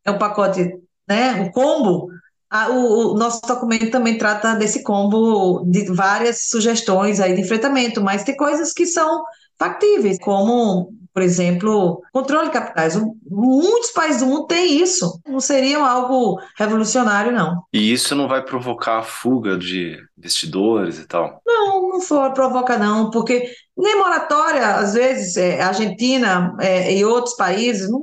[0.05, 0.72] é um pacote,
[1.09, 2.09] né, um combo,
[2.51, 8.03] a, o, o, nosso documento também trata desse combo de várias sugestões aí de enfrentamento,
[8.03, 9.24] mas tem coisas que são
[9.63, 12.99] factíveis, como por exemplo, controle de capitais.
[13.31, 15.21] Muitos países do mundo têm isso.
[15.29, 17.63] Não seria algo revolucionário, não.
[17.73, 21.43] E isso não vai provocar a fuga de investidores e tal?
[21.47, 23.47] Não, não for, provoca não, porque
[23.77, 28.03] nem moratória, às vezes, é, Argentina é, e outros países, não,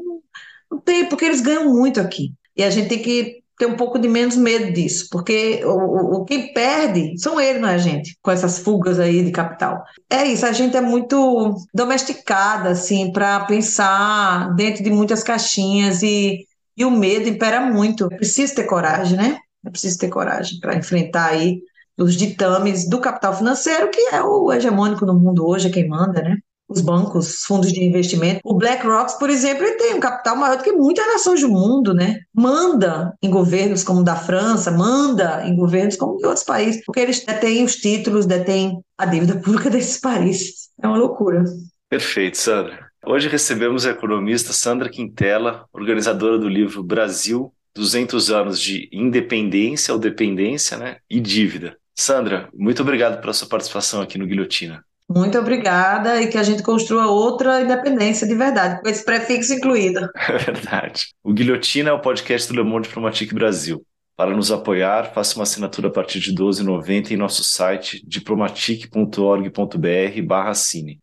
[0.71, 2.31] não tem, porque eles ganham muito aqui.
[2.55, 6.23] E a gente tem que ter um pouco de menos medo disso, porque o, o
[6.23, 9.83] quem perde são eles, não é a gente, com essas fugas aí de capital.
[10.09, 16.47] É isso, a gente é muito domesticada, assim, para pensar dentro de muitas caixinhas e,
[16.77, 18.07] e o medo impera muito.
[18.09, 19.37] É preciso ter coragem, né?
[19.65, 21.59] É preciso ter coragem para enfrentar aí
[21.97, 26.21] os ditames do capital financeiro, que é o hegemônico no mundo hoje, é quem manda,
[26.21, 26.37] né?
[26.69, 28.39] Os bancos, fundos de investimento.
[28.43, 32.19] O BlackRock, por exemplo, tem um capital maior do que muitas nações do mundo, né?
[32.33, 36.99] Manda em governos como o da França, manda em governos como de outros países, porque
[36.99, 40.69] eles detêm os títulos, detêm a dívida pública desses países.
[40.81, 41.43] É uma loucura.
[41.89, 42.87] Perfeito, Sandra.
[43.05, 49.99] Hoje recebemos a economista Sandra Quintela, organizadora do livro Brasil, 200 anos de independência ou
[49.99, 51.77] dependência né, e dívida.
[51.95, 54.83] Sandra, muito obrigado pela sua participação aqui no Guilhotina.
[55.09, 60.07] Muito obrigada e que a gente construa outra independência de verdade, com esse prefixo incluído.
[60.29, 61.07] É verdade.
[61.23, 63.83] O Guilhotina é o podcast do Le Monde Diplomatique Brasil.
[64.15, 70.21] Para nos apoiar, faça uma assinatura a partir de R$ 12,90 em nosso site diplomatic.org.br
[70.27, 70.51] barra.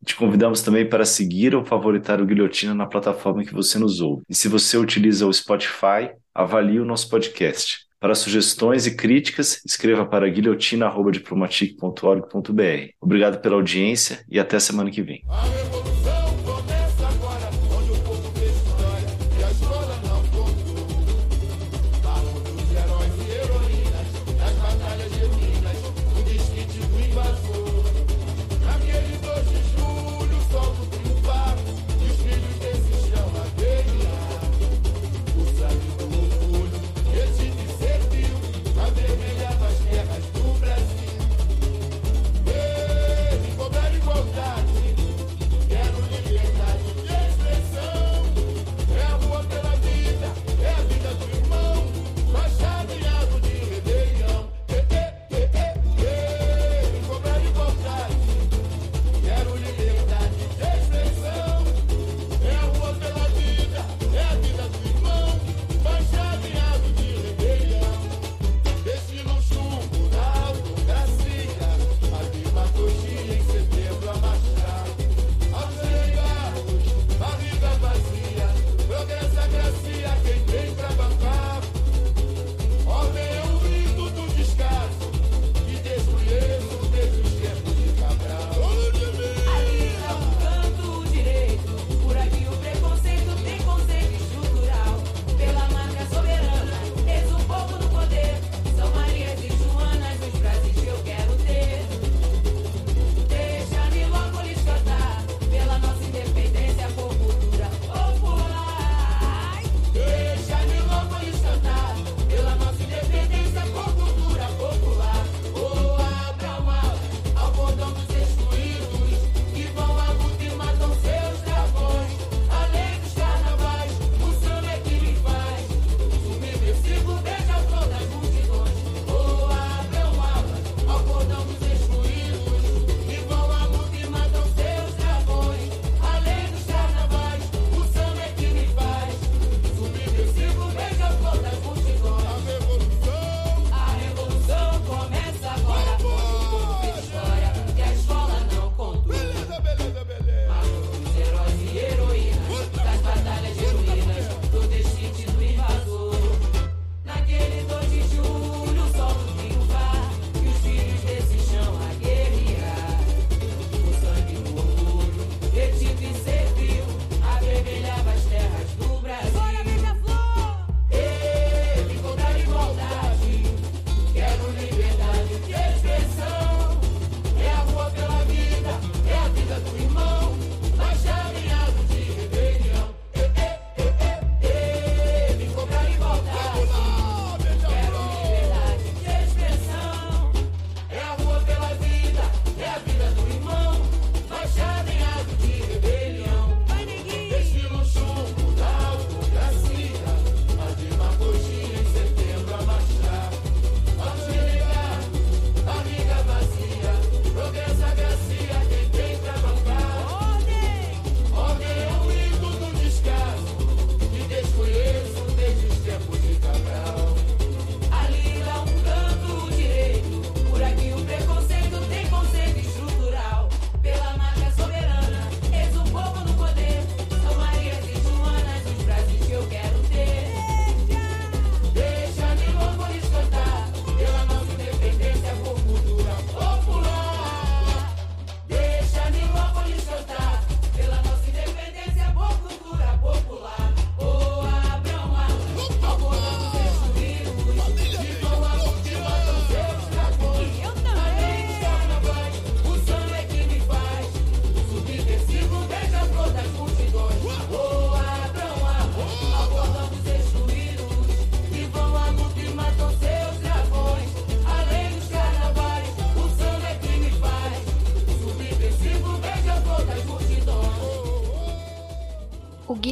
[0.05, 4.23] Te convidamos também para seguir ou favoritar o Guilhotina na plataforma que você nos ouve.
[4.29, 7.86] E se você utiliza o Spotify, avalie o nosso podcast.
[7.99, 12.91] Para sugestões e críticas, escreva para guilhotina.diplomatic.org.br.
[13.01, 15.25] Obrigado pela audiência e até semana que vem.